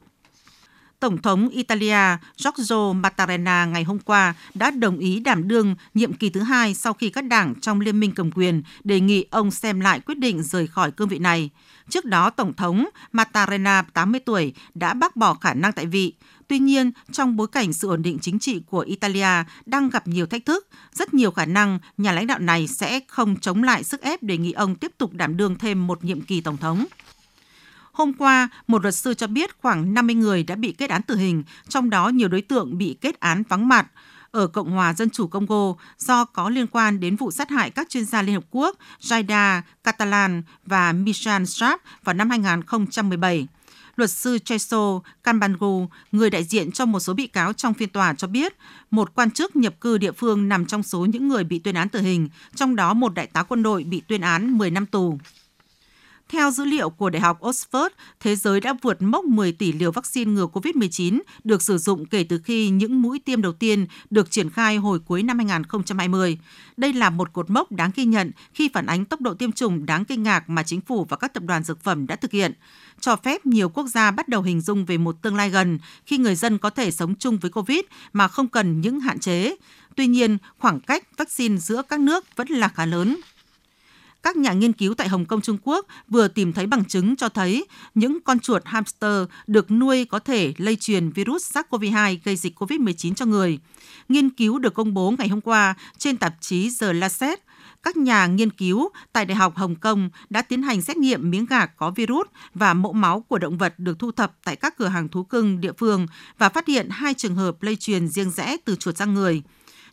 Tổng 0.99 1.21
thống 1.21 1.49
Italia 1.49 2.17
Giorgio 2.37 2.93
Mattarella 2.93 3.65
ngày 3.65 3.83
hôm 3.83 3.99
qua 3.99 4.33
đã 4.53 4.71
đồng 4.71 4.97
ý 4.97 5.19
đảm 5.19 5.47
đương 5.47 5.75
nhiệm 5.93 6.13
kỳ 6.13 6.29
thứ 6.29 6.41
hai 6.41 6.73
sau 6.73 6.93
khi 6.93 7.09
các 7.09 7.21
đảng 7.21 7.55
trong 7.61 7.81
liên 7.81 7.99
minh 7.99 8.11
cầm 8.15 8.31
quyền 8.31 8.63
đề 8.83 8.99
nghị 8.99 9.25
ông 9.29 9.51
xem 9.51 9.79
lại 9.79 9.99
quyết 9.99 10.17
định 10.17 10.43
rời 10.43 10.67
khỏi 10.67 10.91
cương 10.91 11.07
vị 11.07 11.19
này. 11.19 11.49
Trước 11.89 12.05
đó, 12.05 12.29
Tổng 12.29 12.53
thống 12.53 12.89
Mattarella, 13.11 13.81
80 13.93 14.19
tuổi, 14.19 14.53
đã 14.73 14.93
bác 14.93 15.15
bỏ 15.15 15.33
khả 15.33 15.53
năng 15.53 15.73
tại 15.73 15.85
vị. 15.85 16.13
Tuy 16.47 16.59
nhiên, 16.59 16.91
trong 17.11 17.35
bối 17.35 17.47
cảnh 17.47 17.73
sự 17.73 17.87
ổn 17.87 18.01
định 18.01 18.19
chính 18.21 18.39
trị 18.39 18.61
của 18.69 18.79
Italia 18.79 19.43
đang 19.65 19.89
gặp 19.89 20.07
nhiều 20.07 20.25
thách 20.25 20.45
thức, 20.45 20.67
rất 20.93 21.13
nhiều 21.13 21.31
khả 21.31 21.45
năng 21.45 21.79
nhà 21.97 22.11
lãnh 22.11 22.27
đạo 22.27 22.39
này 22.39 22.67
sẽ 22.67 22.99
không 23.07 23.35
chống 23.39 23.63
lại 23.63 23.83
sức 23.83 24.01
ép 24.01 24.23
đề 24.23 24.37
nghị 24.37 24.51
ông 24.51 24.75
tiếp 24.75 24.91
tục 24.97 25.13
đảm 25.13 25.37
đương 25.37 25.55
thêm 25.55 25.87
một 25.87 26.03
nhiệm 26.03 26.21
kỳ 26.21 26.41
Tổng 26.41 26.57
thống. 26.57 26.85
Hôm 27.99 28.13
qua, 28.13 28.49
một 28.67 28.81
luật 28.81 28.95
sư 28.95 29.13
cho 29.13 29.27
biết 29.27 29.57
khoảng 29.61 29.93
50 29.93 30.15
người 30.15 30.43
đã 30.43 30.55
bị 30.55 30.71
kết 30.71 30.89
án 30.89 31.01
tử 31.01 31.15
hình, 31.15 31.43
trong 31.67 31.89
đó 31.89 32.09
nhiều 32.09 32.27
đối 32.27 32.41
tượng 32.41 32.77
bị 32.77 32.97
kết 33.01 33.19
án 33.19 33.43
vắng 33.49 33.67
mặt 33.67 33.87
ở 34.31 34.47
Cộng 34.47 34.71
hòa 34.71 34.93
Dân 34.93 35.09
chủ 35.09 35.27
Congo 35.27 35.73
do 35.97 36.25
có 36.25 36.49
liên 36.49 36.67
quan 36.67 36.99
đến 36.99 37.15
vụ 37.15 37.31
sát 37.31 37.49
hại 37.49 37.69
các 37.69 37.89
chuyên 37.89 38.05
gia 38.05 38.21
Liên 38.21 38.35
Hợp 38.35 38.43
Quốc 38.51 38.77
Jaida 39.01 39.61
Catalan 39.83 40.43
và 40.65 40.91
Michel 40.91 41.45
Sharp 41.45 41.81
vào 42.03 42.13
năm 42.13 42.29
2017. 42.29 43.47
Luật 43.95 44.11
sư 44.11 44.39
Cheso 44.39 45.01
Kambangu, 45.23 45.87
người 46.11 46.29
đại 46.29 46.43
diện 46.43 46.71
cho 46.71 46.85
một 46.85 46.99
số 46.99 47.13
bị 47.13 47.27
cáo 47.27 47.53
trong 47.53 47.73
phiên 47.73 47.89
tòa 47.89 48.13
cho 48.13 48.27
biết, 48.27 48.53
một 48.91 49.15
quan 49.15 49.31
chức 49.31 49.55
nhập 49.55 49.73
cư 49.81 49.97
địa 49.97 50.11
phương 50.11 50.49
nằm 50.49 50.65
trong 50.65 50.83
số 50.83 51.05
những 51.05 51.27
người 51.27 51.43
bị 51.43 51.59
tuyên 51.59 51.75
án 51.75 51.89
tử 51.89 52.01
hình, 52.01 52.29
trong 52.55 52.75
đó 52.75 52.93
một 52.93 53.13
đại 53.13 53.27
tá 53.27 53.43
quân 53.43 53.63
đội 53.63 53.83
bị 53.83 54.01
tuyên 54.07 54.21
án 54.21 54.57
10 54.57 54.71
năm 54.71 54.85
tù. 54.85 55.19
Theo 56.31 56.51
dữ 56.51 56.65
liệu 56.65 56.89
của 56.89 57.09
Đại 57.09 57.21
học 57.21 57.41
Oxford, 57.41 57.89
thế 58.19 58.35
giới 58.35 58.59
đã 58.59 58.73
vượt 58.81 59.01
mốc 59.01 59.25
10 59.25 59.51
tỷ 59.51 59.71
liều 59.71 59.91
vaccine 59.91 60.31
ngừa 60.31 60.47
COVID-19 60.53 61.19
được 61.43 61.61
sử 61.61 61.77
dụng 61.77 62.05
kể 62.05 62.23
từ 62.23 62.39
khi 62.43 62.69
những 62.69 63.01
mũi 63.01 63.19
tiêm 63.19 63.41
đầu 63.41 63.53
tiên 63.53 63.85
được 64.09 64.31
triển 64.31 64.49
khai 64.49 64.77
hồi 64.77 64.99
cuối 64.99 65.23
năm 65.23 65.37
2020. 65.37 66.37
Đây 66.77 66.93
là 66.93 67.09
một 67.09 67.33
cột 67.33 67.49
mốc 67.49 67.71
đáng 67.71 67.91
ghi 67.95 68.05
nhận 68.05 68.31
khi 68.53 68.69
phản 68.73 68.85
ánh 68.85 69.05
tốc 69.05 69.21
độ 69.21 69.33
tiêm 69.33 69.51
chủng 69.51 69.85
đáng 69.85 70.05
kinh 70.05 70.23
ngạc 70.23 70.49
mà 70.49 70.63
chính 70.63 70.81
phủ 70.81 71.05
và 71.09 71.17
các 71.17 71.33
tập 71.33 71.43
đoàn 71.43 71.63
dược 71.63 71.83
phẩm 71.83 72.07
đã 72.07 72.15
thực 72.15 72.31
hiện, 72.31 72.53
cho 72.99 73.15
phép 73.15 73.45
nhiều 73.45 73.69
quốc 73.69 73.87
gia 73.87 74.11
bắt 74.11 74.27
đầu 74.27 74.41
hình 74.41 74.61
dung 74.61 74.85
về 74.85 74.97
một 74.97 75.21
tương 75.21 75.35
lai 75.35 75.49
gần 75.49 75.79
khi 76.05 76.17
người 76.17 76.35
dân 76.35 76.57
có 76.57 76.69
thể 76.69 76.91
sống 76.91 77.15
chung 77.15 77.37
với 77.37 77.51
COVID 77.51 77.81
mà 78.13 78.27
không 78.27 78.47
cần 78.47 78.81
những 78.81 78.99
hạn 78.99 79.19
chế. 79.19 79.55
Tuy 79.95 80.07
nhiên, 80.07 80.37
khoảng 80.59 80.79
cách 80.79 81.17
vaccine 81.17 81.57
giữa 81.57 81.81
các 81.89 81.99
nước 81.99 82.25
vẫn 82.35 82.47
là 82.47 82.67
khá 82.67 82.85
lớn 82.85 83.17
các 84.23 84.37
nhà 84.37 84.53
nghiên 84.53 84.73
cứu 84.73 84.93
tại 84.93 85.07
Hồng 85.07 85.25
Kông, 85.25 85.41
Trung 85.41 85.57
Quốc 85.63 85.85
vừa 86.07 86.27
tìm 86.27 86.53
thấy 86.53 86.67
bằng 86.67 86.85
chứng 86.85 87.15
cho 87.15 87.29
thấy 87.29 87.65
những 87.95 88.19
con 88.21 88.39
chuột 88.39 88.61
hamster 88.65 89.23
được 89.47 89.71
nuôi 89.71 90.05
có 90.05 90.19
thể 90.19 90.53
lây 90.57 90.75
truyền 90.75 91.09
virus 91.09 91.57
SARS-CoV-2 91.57 92.17
gây 92.23 92.35
dịch 92.35 92.59
COVID-19 92.59 93.13
cho 93.13 93.25
người. 93.25 93.59
Nghiên 94.09 94.29
cứu 94.29 94.59
được 94.59 94.73
công 94.73 94.93
bố 94.93 95.13
ngày 95.17 95.27
hôm 95.27 95.41
qua 95.41 95.75
trên 95.97 96.17
tạp 96.17 96.33
chí 96.41 96.69
The 96.81 96.93
Lancet, 96.93 97.39
các 97.83 97.97
nhà 97.97 98.27
nghiên 98.27 98.49
cứu 98.49 98.89
tại 99.13 99.25
Đại 99.25 99.35
học 99.35 99.57
Hồng 99.57 99.75
Kông 99.75 100.09
đã 100.29 100.41
tiến 100.41 100.61
hành 100.61 100.81
xét 100.81 100.97
nghiệm 100.97 101.31
miếng 101.31 101.45
gà 101.45 101.65
có 101.65 101.91
virus 101.91 102.27
và 102.53 102.73
mẫu 102.73 102.93
máu 102.93 103.21
của 103.21 103.37
động 103.37 103.57
vật 103.57 103.73
được 103.77 103.99
thu 103.99 104.11
thập 104.11 104.33
tại 104.43 104.55
các 104.55 104.77
cửa 104.77 104.87
hàng 104.87 105.09
thú 105.09 105.23
cưng 105.23 105.61
địa 105.61 105.73
phương 105.77 106.07
và 106.37 106.49
phát 106.49 106.67
hiện 106.67 106.89
hai 106.89 107.13
trường 107.13 107.35
hợp 107.35 107.63
lây 107.63 107.75
truyền 107.75 108.07
riêng 108.07 108.31
rẽ 108.31 108.57
từ 108.65 108.75
chuột 108.75 108.97
sang 108.97 109.13
người. 109.13 109.41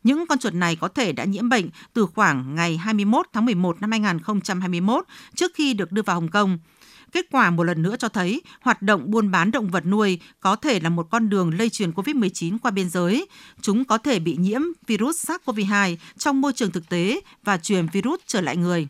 Những 0.03 0.27
con 0.27 0.39
chuột 0.39 0.55
này 0.55 0.77
có 0.77 0.89
thể 0.89 1.13
đã 1.13 1.25
nhiễm 1.25 1.49
bệnh 1.49 1.69
từ 1.93 2.07
khoảng 2.07 2.55
ngày 2.55 2.77
21 2.77 3.27
tháng 3.33 3.45
11 3.45 3.81
năm 3.81 3.91
2021 3.91 5.05
trước 5.35 5.53
khi 5.55 5.75
được 5.75 5.93
đưa 5.93 6.03
vào 6.03 6.17
Hồng 6.17 6.29
Kông. 6.29 6.59
Kết 7.13 7.27
quả 7.31 7.51
một 7.51 7.65
lần 7.65 7.83
nữa 7.83 7.97
cho 7.99 8.09
thấy 8.09 8.43
hoạt 8.61 8.83
động 8.83 9.11
buôn 9.11 9.31
bán 9.31 9.51
động 9.51 9.69
vật 9.69 9.87
nuôi 9.87 10.21
có 10.41 10.57
thể 10.57 10.81
là 10.81 10.89
một 10.89 11.07
con 11.11 11.29
đường 11.29 11.59
lây 11.59 11.71
truyền 11.71 11.91
COVID-19 11.91 12.59
qua 12.59 12.71
biên 12.71 12.89
giới. 12.89 13.27
Chúng 13.61 13.85
có 13.85 13.99
thể 13.99 14.19
bị 14.19 14.37
nhiễm 14.37 14.61
virus 14.87 15.31
SARS-CoV-2 15.31 15.97
trong 16.19 16.41
môi 16.41 16.53
trường 16.53 16.71
thực 16.71 16.89
tế 16.89 17.21
và 17.45 17.59
truyền 17.59 17.87
virus 17.93 18.21
trở 18.27 18.41
lại 18.41 18.57
người 18.57 18.89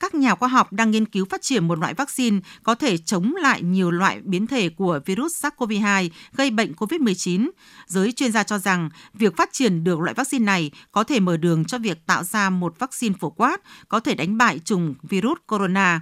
các 0.00 0.14
nhà 0.14 0.34
khoa 0.34 0.48
học 0.48 0.72
đang 0.72 0.90
nghiên 0.90 1.06
cứu 1.06 1.24
phát 1.24 1.42
triển 1.42 1.68
một 1.68 1.78
loại 1.78 1.94
vaccine 1.94 2.40
có 2.62 2.74
thể 2.74 2.98
chống 2.98 3.34
lại 3.36 3.62
nhiều 3.62 3.90
loại 3.90 4.20
biến 4.20 4.46
thể 4.46 4.68
của 4.68 5.00
virus 5.06 5.44
SARS-CoV-2 5.44 6.08
gây 6.32 6.50
bệnh 6.50 6.72
COVID-19. 6.72 7.50
Giới 7.86 8.12
chuyên 8.12 8.32
gia 8.32 8.42
cho 8.42 8.58
rằng 8.58 8.90
việc 9.14 9.36
phát 9.36 9.52
triển 9.52 9.84
được 9.84 10.00
loại 10.00 10.14
vaccine 10.14 10.44
này 10.44 10.70
có 10.92 11.04
thể 11.04 11.20
mở 11.20 11.36
đường 11.36 11.64
cho 11.64 11.78
việc 11.78 12.06
tạo 12.06 12.24
ra 12.24 12.50
một 12.50 12.78
vaccine 12.78 13.14
phổ 13.20 13.30
quát, 13.30 13.60
có 13.88 14.00
thể 14.00 14.14
đánh 14.14 14.38
bại 14.38 14.58
chủng 14.58 14.94
virus 15.02 15.38
corona 15.46 16.00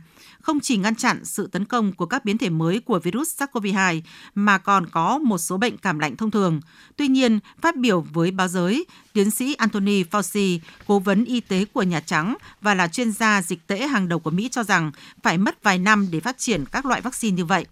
không 0.49 0.61
chỉ 0.61 0.77
ngăn 0.77 0.95
chặn 0.95 1.25
sự 1.25 1.47
tấn 1.47 1.65
công 1.65 1.93
của 1.93 2.07
các 2.07 2.25
biến 2.25 2.39
thể 2.39 2.51
mới 2.51 2.81
của 2.81 2.99
virus 2.99 3.43
SARS-CoV-2 3.43 4.01
mà 4.35 4.59
còn 4.59 4.87
có 4.87 5.19
một 5.19 5.39
số 5.39 5.57
bệnh 5.57 5.77
cảm 5.77 5.99
lạnh 5.99 6.17
thông 6.17 6.31
thường. 6.31 6.61
Tuy 6.97 7.09
nhiên, 7.09 7.39
phát 7.61 7.77
biểu 7.77 8.01
với 8.01 8.31
báo 8.31 8.49
giới, 8.49 8.87
tiến 9.13 9.31
sĩ 9.31 9.55
Anthony 9.55 10.03
Fauci, 10.03 10.59
cố 10.87 10.99
vấn 10.99 11.25
y 11.25 11.41
tế 11.41 11.65
của 11.65 11.83
Nhà 11.83 12.01
Trắng 12.01 12.37
và 12.61 12.75
là 12.75 12.89
chuyên 12.89 13.13
gia 13.13 13.43
dịch 13.43 13.67
tễ 13.67 13.87
hàng 13.87 14.09
đầu 14.09 14.19
của 14.19 14.31
Mỹ 14.31 14.49
cho 14.53 14.63
rằng 14.63 14.93
phải 15.23 15.39
mất 15.39 15.63
vài 15.63 15.79
năm 15.79 16.09
để 16.11 16.21
phát 16.21 16.39
triển 16.39 16.65
các 16.73 16.87
loại 16.87 17.01
vaccine 17.01 17.37
như 17.37 17.45
vậy. 17.45 17.65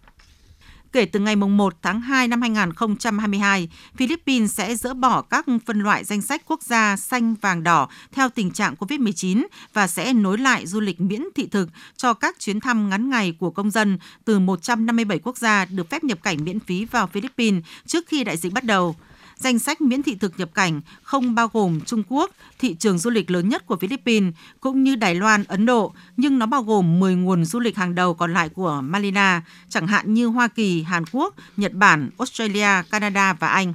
Kể 0.97 1.05
từ 1.05 1.21
ngày 1.21 1.37
1 1.37 1.75
tháng 1.83 2.01
2 2.01 2.29
năm 2.29 2.41
2022, 2.41 3.69
Philippines 3.97 4.55
sẽ 4.55 4.75
dỡ 4.77 4.95
bỏ 4.95 5.23
các 5.23 5.47
phân 5.67 5.81
loại 5.81 6.05
danh 6.05 6.23
sách 6.23 6.43
quốc 6.47 6.63
gia 6.63 6.97
xanh, 6.97 7.35
vàng, 7.35 7.63
đỏ 7.63 7.89
theo 8.13 8.29
tình 8.29 8.51
trạng 8.51 8.75
COVID-19 8.75 9.47
và 9.73 9.87
sẽ 9.87 10.13
nối 10.13 10.39
lại 10.39 10.67
du 10.67 10.81
lịch 10.81 11.01
miễn 11.01 11.23
thị 11.35 11.47
thực 11.47 11.69
cho 11.97 12.15
các 12.15 12.37
chuyến 12.39 12.61
thăm 12.61 12.89
ngắn 12.89 13.11
ngày 13.11 13.37
của 13.39 13.51
công 13.51 13.71
dân 13.71 13.99
từ 14.25 14.39
157 14.39 15.19
quốc 15.19 15.39
gia 15.39 15.65
được 15.65 15.91
phép 15.91 16.05
nhập 16.05 16.19
cảnh 16.23 16.45
miễn 16.45 16.61
phí 16.61 16.85
vào 16.85 17.07
Philippines 17.07 17.63
trước 17.87 18.05
khi 18.09 18.25
đại 18.25 18.37
dịch 18.37 18.53
bắt 18.53 18.65
đầu 18.65 18.97
danh 19.37 19.59
sách 19.59 19.81
miễn 19.81 20.03
thị 20.03 20.15
thực 20.15 20.39
nhập 20.39 20.55
cảnh 20.55 20.81
không 21.03 21.35
bao 21.35 21.49
gồm 21.53 21.81
Trung 21.81 22.03
Quốc, 22.09 22.31
thị 22.59 22.75
trường 22.75 22.99
du 22.99 23.11
lịch 23.11 23.31
lớn 23.31 23.49
nhất 23.49 23.67
của 23.67 23.77
Philippines, 23.77 24.35
cũng 24.61 24.85
như 24.85 24.97
Đài 24.97 25.15
Loan, 25.15 25.45
Ấn 25.45 25.67
Độ, 25.67 25.93
nhưng 26.17 26.39
nó 26.39 26.47
bao 26.47 26.63
gồm 26.63 27.01
10 27.01 27.15
nguồn 27.15 27.45
du 27.45 27.61
lịch 27.61 27.77
hàng 27.77 27.95
đầu 27.95 28.15
còn 28.15 28.35
lại 28.35 28.49
của 28.49 28.81
Malina, 28.85 29.43
chẳng 29.69 29.87
hạn 29.87 30.15
như 30.15 30.27
Hoa 30.27 30.49
Kỳ, 30.49 30.83
Hàn 30.83 31.05
Quốc, 31.13 31.35
Nhật 31.57 31.73
Bản, 31.73 32.11
Australia, 32.19 32.83
Canada 32.91 33.33
và 33.33 33.49
Anh. 33.49 33.75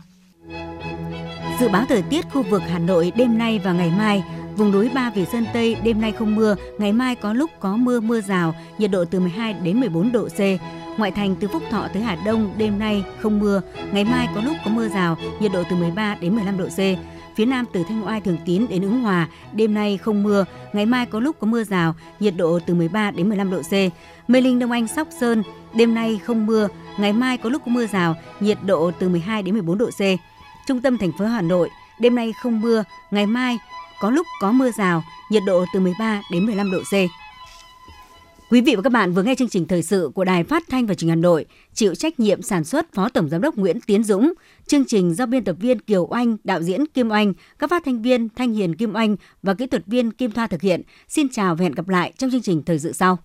Dự 1.59 1.69
báo 1.69 1.85
thời 1.89 2.01
tiết 2.01 2.25
khu 2.33 2.43
vực 2.43 2.61
Hà 2.69 2.79
Nội 2.79 3.11
đêm 3.15 3.37
nay 3.37 3.59
và 3.63 3.73
ngày 3.73 3.91
mai 3.97 4.23
Vùng 4.57 4.71
núi 4.71 4.89
Ba 4.93 5.11
Vì 5.15 5.25
Sơn 5.25 5.45
Tây 5.53 5.77
đêm 5.83 6.01
nay 6.01 6.11
không 6.11 6.35
mưa, 6.35 6.55
ngày 6.77 6.93
mai 6.93 7.15
có 7.15 7.33
lúc 7.33 7.51
có 7.59 7.75
mưa 7.75 7.99
mưa 7.99 8.21
rào, 8.21 8.55
nhiệt 8.77 8.91
độ 8.91 9.05
từ 9.05 9.19
12 9.19 9.53
đến 9.53 9.79
14 9.79 10.11
độ 10.11 10.27
C. 10.27 10.39
Ngoại 10.97 11.11
thành 11.11 11.35
từ 11.35 11.47
Phúc 11.47 11.63
Thọ 11.69 11.87
tới 11.93 12.03
Hà 12.03 12.17
Đông 12.25 12.53
đêm 12.57 12.79
nay 12.79 13.03
không 13.21 13.39
mưa, 13.39 13.61
ngày 13.91 14.03
mai 14.03 14.27
có 14.35 14.41
lúc 14.41 14.55
có 14.65 14.71
mưa 14.71 14.87
rào, 14.87 15.17
nhiệt 15.39 15.51
độ 15.51 15.63
từ 15.69 15.75
13 15.75 16.15
đến 16.21 16.35
15 16.35 16.57
độ 16.57 16.65
C. 16.65 16.79
Phía 17.35 17.45
Nam 17.45 17.65
từ 17.73 17.83
Thanh 17.87 18.05
Oai 18.05 18.21
Thường 18.21 18.37
Tín 18.45 18.65
đến 18.69 18.81
Ứng 18.81 19.01
Hòa, 19.01 19.27
đêm 19.53 19.73
nay 19.73 19.97
không 19.97 20.23
mưa, 20.23 20.45
ngày 20.73 20.85
mai 20.85 21.05
có 21.05 21.19
lúc 21.19 21.35
có 21.39 21.47
mưa 21.47 21.63
rào, 21.63 21.95
nhiệt 22.19 22.33
độ 22.37 22.59
từ 22.65 22.73
13 22.73 23.11
đến 23.11 23.29
15 23.29 23.51
độ 23.51 23.61
C. 23.61 23.73
Mê 24.27 24.41
Linh 24.41 24.59
Đông 24.59 24.71
Anh 24.71 24.87
Sóc 24.87 25.07
Sơn, 25.19 25.43
đêm 25.75 25.93
nay 25.93 26.19
không 26.23 26.45
mưa, 26.45 26.67
ngày 26.97 27.13
mai 27.13 27.37
có 27.37 27.49
lúc 27.49 27.61
có 27.65 27.71
mưa 27.71 27.87
rào, 27.87 28.15
nhiệt 28.39 28.57
độ 28.65 28.91
từ 28.99 29.09
12 29.09 29.43
đến 29.43 29.53
14 29.53 29.77
độ 29.77 29.89
C. 29.89 30.01
Trung 30.67 30.81
tâm 30.81 30.97
thành 30.97 31.11
phố 31.11 31.25
Hà 31.25 31.41
Nội, 31.41 31.69
đêm 31.99 32.15
nay 32.15 32.33
không 32.33 32.61
mưa, 32.61 32.83
ngày 33.11 33.25
mai 33.25 33.57
có 33.99 34.09
lúc 34.09 34.27
có 34.41 34.51
mưa 34.51 34.71
rào, 34.71 35.03
nhiệt 35.29 35.43
độ 35.45 35.65
từ 35.73 35.79
13 35.79 36.21
đến 36.31 36.45
15 36.45 36.71
độ 36.71 36.79
C. 36.79 37.20
Quý 38.51 38.61
vị 38.61 38.75
và 38.75 38.81
các 38.81 38.89
bạn 38.89 39.13
vừa 39.13 39.23
nghe 39.23 39.35
chương 39.35 39.49
trình 39.49 39.67
thời 39.67 39.83
sự 39.83 40.11
của 40.15 40.23
Đài 40.23 40.43
Phát 40.43 40.63
thanh 40.69 40.85
và 40.85 40.93
Truyền 40.93 41.09
hình 41.09 41.17
Hà 41.17 41.21
Nội, 41.21 41.45
chịu 41.73 41.95
trách 41.95 42.19
nhiệm 42.19 42.41
sản 42.41 42.63
xuất 42.63 42.93
Phó 42.93 43.09
Tổng 43.09 43.29
giám 43.29 43.41
đốc 43.41 43.57
Nguyễn 43.57 43.81
Tiến 43.81 44.03
Dũng, 44.03 44.33
chương 44.67 44.85
trình 44.87 45.13
do 45.13 45.25
biên 45.25 45.43
tập 45.43 45.55
viên 45.59 45.79
Kiều 45.79 46.07
Oanh, 46.09 46.37
đạo 46.43 46.61
diễn 46.61 46.85
Kim 46.85 47.11
Oanh, 47.11 47.33
các 47.59 47.69
phát 47.69 47.83
thanh 47.85 48.01
viên 48.01 48.29
Thanh 48.29 48.53
Hiền 48.53 48.75
Kim 48.75 48.95
Oanh 48.95 49.15
và 49.43 49.53
kỹ 49.53 49.67
thuật 49.67 49.83
viên 49.87 50.11
Kim 50.11 50.31
Thoa 50.31 50.47
thực 50.47 50.61
hiện. 50.61 50.81
Xin 51.07 51.29
chào 51.29 51.55
và 51.55 51.63
hẹn 51.63 51.71
gặp 51.71 51.89
lại 51.89 52.13
trong 52.17 52.31
chương 52.31 52.41
trình 52.41 52.63
thời 52.63 52.79
sự 52.79 52.91
sau. 52.91 53.17